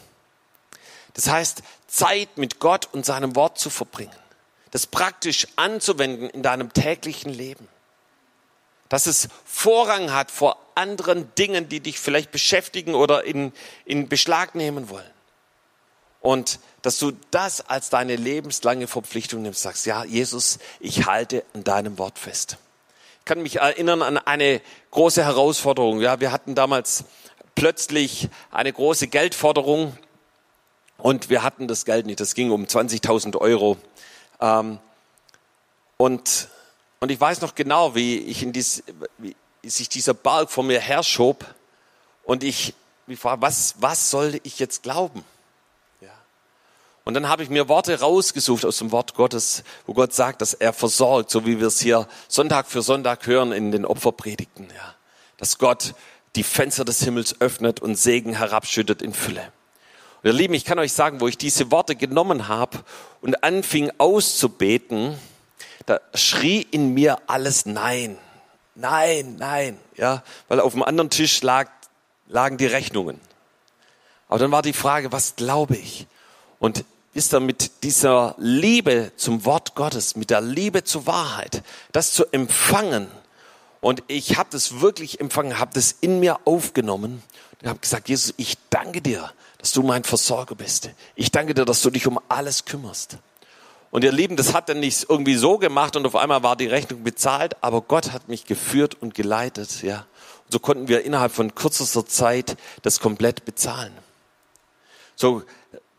Das 1.15 1.29
heißt, 1.29 1.63
Zeit 1.89 2.37
mit 2.37 2.61
Gott 2.61 2.89
und 2.93 3.05
seinem 3.05 3.35
Wort 3.35 3.59
zu 3.59 3.71
verbringen. 3.71 4.15
Das 4.71 4.87
praktisch 4.87 5.49
anzuwenden 5.57 6.31
in 6.31 6.43
deinem 6.43 6.73
täglichen 6.73 7.33
Leben. 7.33 7.67
Dass 8.89 9.07
es 9.07 9.29
Vorrang 9.45 10.13
hat 10.13 10.31
vor 10.31 10.59
anderen 10.75 11.35
Dingen, 11.35 11.69
die 11.69 11.81
dich 11.81 11.99
vielleicht 11.99 12.31
beschäftigen 12.31 12.95
oder 12.95 13.25
in, 13.25 13.53
in 13.85 14.09
Beschlag 14.09 14.55
nehmen 14.55 14.89
wollen. 14.89 15.11
Und 16.21 16.59
dass 16.83 16.99
du 16.99 17.13
das 17.31 17.61
als 17.61 17.91
deine 17.91 18.17
lebenslange 18.17 18.87
Verpflichtung 18.87 19.43
nimmst, 19.43 19.63
sagst, 19.63 19.87
ja, 19.87 20.05
Jesus, 20.05 20.59
ich 20.81 21.07
halte 21.07 21.45
an 21.55 21.65
deinem 21.65 21.99
Wort 21.99 22.19
fest. 22.19 22.57
Ich 23.21 23.25
kann 23.25 23.43
mich 23.43 23.57
erinnern 23.57 24.03
an 24.03 24.19
eine 24.19 24.61
große 24.91 25.25
Herausforderung. 25.25 26.01
Ja, 26.01 26.21
wir 26.21 26.33
hatten 26.33 26.55
damals 26.55 27.05
plötzlich 27.55 28.29
eine 28.51 28.73
große 28.73 29.09
Geldforderung 29.09 29.97
und 30.97 31.29
wir 31.29 31.43
hatten 31.43 31.69
das 31.69 31.85
Geld 31.85 32.07
nicht. 32.07 32.21
Das 32.21 32.35
ging 32.35 32.51
um 32.51 32.65
20.000 32.65 33.37
Euro. 33.37 33.77
Ähm, 34.41 34.79
und, 35.97 36.49
und 37.01 37.11
ich 37.11 37.21
weiß 37.21 37.41
noch 37.41 37.55
genau, 37.55 37.95
wie 37.95 38.19
ich 38.19 38.43
in 38.43 38.53
dies, 38.53 38.83
wie 39.19 39.37
sich 39.65 39.89
dieser 39.89 40.15
Berg 40.15 40.51
vor 40.51 40.65
mir 40.65 40.81
herschob 40.81 41.45
und 42.25 42.45
ich 42.45 42.75
mich 43.07 43.19
frage, 43.19 43.43
was, 43.43 43.75
was 43.79 44.11
soll 44.11 44.41
ich 44.43 44.59
jetzt 44.59 44.83
glauben? 44.83 45.25
Und 47.09 47.15
dann 47.15 47.31
habe 47.31 47.43
ich 47.43 47.49
mir 47.49 47.71
Worte 47.71 48.01
rausgesucht 48.01 48.67
aus 48.67 48.77
dem 48.77 48.93
Wort 48.93 49.15
Gottes, 49.15 49.65
wo 49.87 49.95
Gott 49.95 50.13
sagt, 50.13 50.43
dass 50.43 50.53
er 50.53 50.75
versorgt, 50.75 51.31
so 51.31 51.47
wie 51.47 51.59
wir 51.59 51.69
es 51.69 51.81
hier 51.81 52.07
Sonntag 52.29 52.67
für 52.67 52.83
Sonntag 52.83 53.27
hören 53.27 53.53
in 53.53 53.73
den 53.73 53.87
Opferpredigten. 53.87 54.67
Ja. 54.67 54.95
Dass 55.39 55.57
Gott 55.57 55.95
die 56.37 56.43
Fenster 56.43 56.85
des 56.85 57.03
Himmels 57.03 57.41
öffnet 57.41 57.81
und 57.81 57.95
Segen 57.95 58.35
herabschüttet 58.35 59.01
in 59.01 59.15
Fülle. 59.15 59.41
Und 60.23 60.29
ihr 60.29 60.35
Lieben, 60.35 60.53
ich 60.53 60.67
kann 60.67 60.79
euch 60.79 60.93
sagen, 60.93 61.23
wo 61.23 61.29
ich 61.29 61.39
diese 61.39 61.71
Worte 61.71 61.97
genommen 61.97 62.47
habe 62.47 62.81
und 63.23 63.43
anfing 63.43 63.91
auszubeten, 63.97 65.17
da 65.87 66.01
schrie 66.13 66.61
in 66.61 66.93
mir 66.93 67.21
alles 67.27 67.65
Nein. 67.65 68.19
Nein, 68.75 69.37
nein, 69.39 69.79
ja, 69.97 70.23
weil 70.49 70.61
auf 70.61 70.75
dem 70.75 70.83
anderen 70.83 71.09
Tisch 71.09 71.41
lag, 71.41 71.71
lagen 72.27 72.59
die 72.59 72.67
Rechnungen. 72.67 73.19
Aber 74.29 74.39
dann 74.39 74.51
war 74.51 74.61
die 74.61 74.75
Frage, 74.75 75.11
was 75.11 75.37
glaube 75.37 75.75
ich? 75.75 76.07
Und 76.59 76.85
ist 77.15 77.33
er 77.33 77.41
mit 77.41 77.83
dieser 77.83 78.35
Liebe 78.39 79.13
zum 79.17 79.45
Wort 79.45 79.75
Gottes, 79.75 80.17
mit 80.17 80.31
der 80.31 80.41
Liebe 80.41 80.85
zur 80.85 81.07
Wahrheit, 81.07 81.63
das 81.93 82.13
zu 82.13 82.25
empfangen 82.33 83.09
Und 83.81 84.03
ich 84.09 84.37
habe 84.37 84.49
das 84.51 84.81
wirklich 84.81 85.21
empfangen, 85.21 85.59
habe 85.59 85.73
das 85.75 85.97
in 86.01 86.21
mir 86.21 86.41
aufgenommen 86.45 87.23
und 87.61 87.69
habe 87.69 87.79
gesagt, 87.79 88.09
Jesus, 88.09 88.35
ich 88.37 88.57
danke 88.71 89.01
dir, 89.01 89.31
dass 89.59 89.73
du 89.73 89.83
mein 89.83 90.05
Versorger 90.05 90.55
bist. 90.55 90.91
Ich 91.15 91.31
danke 91.31 91.55
dir, 91.55 91.65
dass 91.65 91.83
du 91.83 91.91
dich 91.91 92.07
um 92.07 92.19
alles 92.29 92.65
kümmerst. 92.65 93.19
Und 93.91 94.05
ihr 94.05 94.13
Lieben, 94.13 94.37
das 94.37 94.53
hat 94.53 94.69
er 94.69 94.75
nicht 94.75 95.07
irgendwie 95.09 95.37
so 95.37 95.59
gemacht 95.59 95.97
und 95.97 96.07
auf 96.07 96.17
einmal 96.17 96.43
war 96.43 96.57
die 96.57 96.67
Rechnung 96.67 97.05
bezahlt, 97.05 97.57
aber 97.63 97.81
Gott 97.81 98.13
hat 98.13 98.29
mich 98.29 98.45
geführt 98.45 98.97
und 99.01 99.15
geleitet, 99.15 99.83
ja. 99.83 100.07
Und 100.45 100.53
so 100.53 100.59
konnten 100.59 100.89
wir 100.89 101.05
innerhalb 101.05 101.33
von 101.33 101.55
kürzester 101.55 102.05
Zeit 102.05 102.57
das 102.83 103.01
komplett 103.01 103.45
bezahlen. 103.45 103.93
So, 105.17 105.43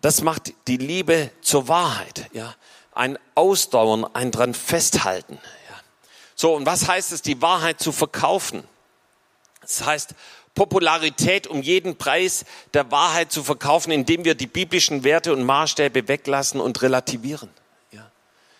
das 0.01 0.21
macht 0.21 0.53
die 0.67 0.77
Liebe 0.77 1.31
zur 1.41 1.67
Wahrheit, 1.67 2.29
ja. 2.33 2.55
Ein 2.93 3.17
Ausdauern, 3.35 4.05
ein 4.13 4.31
dran 4.31 4.53
festhalten, 4.53 5.39
ja. 5.69 5.75
So, 6.35 6.55
und 6.55 6.65
was 6.65 6.87
heißt 6.87 7.11
es, 7.11 7.21
die 7.21 7.41
Wahrheit 7.41 7.79
zu 7.79 7.91
verkaufen? 7.91 8.63
Das 9.61 9.85
heißt, 9.85 10.15
Popularität 10.55 11.47
um 11.47 11.61
jeden 11.61 11.97
Preis 11.97 12.45
der 12.73 12.91
Wahrheit 12.91 13.31
zu 13.31 13.43
verkaufen, 13.43 13.91
indem 13.91 14.25
wir 14.25 14.35
die 14.35 14.47
biblischen 14.47 15.03
Werte 15.03 15.31
und 15.33 15.43
Maßstäbe 15.43 16.07
weglassen 16.07 16.59
und 16.59 16.81
relativieren. 16.81 17.49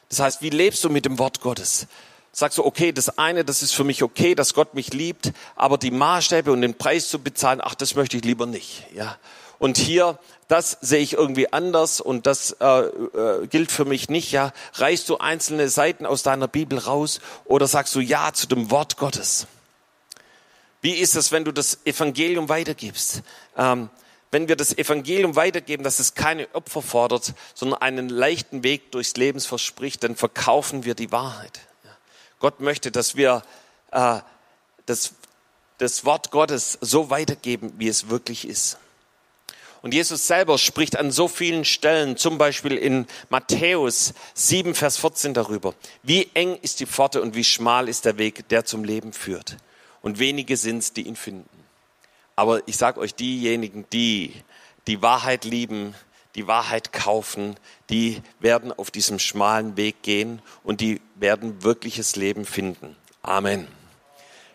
Das 0.10 0.19
heißt, 0.19 0.41
wie 0.41 0.49
lebst 0.49 0.84
du 0.84 0.89
mit 0.89 1.06
dem 1.06 1.19
Wort 1.19 1.39
Gottes? 1.39 1.88
Sagst 2.31 2.57
du, 2.57 2.65
okay, 2.65 2.91
das 2.91 3.17
eine, 3.17 3.43
das 3.43 3.63
ist 3.63 3.73
für 3.73 3.83
mich 3.83 4.03
okay, 4.03 4.35
dass 4.35 4.53
Gott 4.53 4.73
mich 4.73 4.93
liebt, 4.93 5.31
aber 5.55 5.77
die 5.77 5.91
Maßstäbe 5.91 6.51
und 6.51 6.61
den 6.61 6.77
Preis 6.77 7.09
zu 7.09 7.19
bezahlen, 7.19 7.59
ach, 7.61 7.75
das 7.75 7.95
möchte 7.95 8.17
ich 8.17 8.23
lieber 8.23 8.45
nicht. 8.45 8.85
Ja. 8.93 9.17
Und 9.57 9.77
hier, 9.77 10.17
das 10.47 10.77
sehe 10.81 10.99
ich 10.99 11.13
irgendwie 11.13 11.51
anders 11.51 11.99
und 11.99 12.25
das 12.25 12.55
äh, 12.61 12.65
äh, 12.65 13.47
gilt 13.47 13.71
für 13.71 13.85
mich 13.85 14.09
nicht. 14.09 14.31
Ja, 14.31 14.53
reißt 14.73 15.09
du 15.09 15.17
einzelne 15.17 15.69
Seiten 15.69 16.05
aus 16.05 16.23
deiner 16.23 16.47
Bibel 16.47 16.79
raus 16.79 17.19
oder 17.45 17.67
sagst 17.67 17.93
du 17.95 17.99
ja 17.99 18.31
zu 18.33 18.47
dem 18.47 18.71
Wort 18.71 18.97
Gottes? 18.97 19.47
Wie 20.81 20.93
ist 20.93 21.15
es, 21.15 21.31
wenn 21.31 21.43
du 21.43 21.51
das 21.51 21.79
Evangelium 21.85 22.47
weitergibst? 22.47 23.21
Ähm, 23.57 23.89
wenn 24.31 24.47
wir 24.47 24.55
das 24.55 24.77
Evangelium 24.77 25.35
weitergeben, 25.35 25.83
dass 25.83 25.99
es 25.99 26.13
keine 26.13 26.47
Opfer 26.53 26.81
fordert, 26.81 27.33
sondern 27.53 27.81
einen 27.81 28.09
leichten 28.09 28.63
Weg 28.63 28.91
durchs 28.91 29.15
Leben 29.17 29.39
verspricht, 29.41 30.03
dann 30.03 30.15
verkaufen 30.15 30.85
wir 30.85 30.95
die 30.95 31.11
Wahrheit. 31.11 31.59
Gott 32.39 32.60
möchte, 32.62 32.91
dass 32.91 33.15
wir 33.15 33.43
äh, 33.91 34.19
das, 34.86 35.13
das 35.78 36.06
Wort 36.06 36.32
Gottes 36.32 36.78
so 36.82 37.10
weitergeben, 37.10 37.73
wie 37.78 37.88
es 37.88 38.10
wirklich 38.10 38.47
ist. 38.47 38.78
Und 39.82 39.93
Jesus 39.93 40.28
selber 40.28 40.58
spricht 40.58 40.97
an 40.97 41.12
so 41.12 41.28
vielen 41.28 41.63
Stellen, 41.63 42.17
zum 42.17 42.38
Beispiel 42.38 42.73
in 42.73 43.08
Matthäus 43.30 44.13
7, 44.34 44.75
Vers 44.75 44.97
14 44.97 45.34
darüber. 45.34 45.73
Wie 46.04 46.30
eng 46.34 46.58
ist 46.62 46.82
die 46.82 46.86
Pforte 46.86 47.21
und 47.21 47.36
wie 47.36 47.45
schmal 47.45 47.88
ist 47.88 48.04
der 48.04 48.17
Weg, 48.17 48.49
der 48.49 48.65
zum 48.65 48.84
Leben 48.84 49.13
führt. 49.13 49.58
Und 50.02 50.19
wenige 50.19 50.58
sind 50.58 50.80
es, 50.80 50.91
die 50.91 51.04
ihn 51.04 51.15
finden. 51.15 51.49
Aber 52.36 52.65
ich 52.67 52.78
sage 52.78 52.99
euch, 52.99 53.15
diejenigen, 53.15 53.86
die 53.91 54.34
die 54.88 55.02
Wahrheit 55.02 55.45
lieben, 55.45 55.93
die 56.35 56.47
Wahrheit 56.47 56.93
kaufen, 56.93 57.55
die 57.89 58.21
werden 58.39 58.71
auf 58.71 58.91
diesem 58.91 59.19
schmalen 59.19 59.77
Weg 59.77 60.03
gehen 60.03 60.41
und 60.63 60.81
die 60.81 61.01
werden 61.15 61.63
wirkliches 61.63 62.15
Leben 62.15 62.45
finden. 62.45 62.95
Amen. 63.21 63.67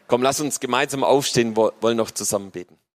Komm, 0.06 0.22
lass 0.22 0.40
uns 0.40 0.60
gemeinsam 0.60 1.02
aufstehen, 1.02 1.56
wollen 1.56 1.96
noch 1.96 2.10
zusammen 2.10 2.50
beten. 2.50 2.76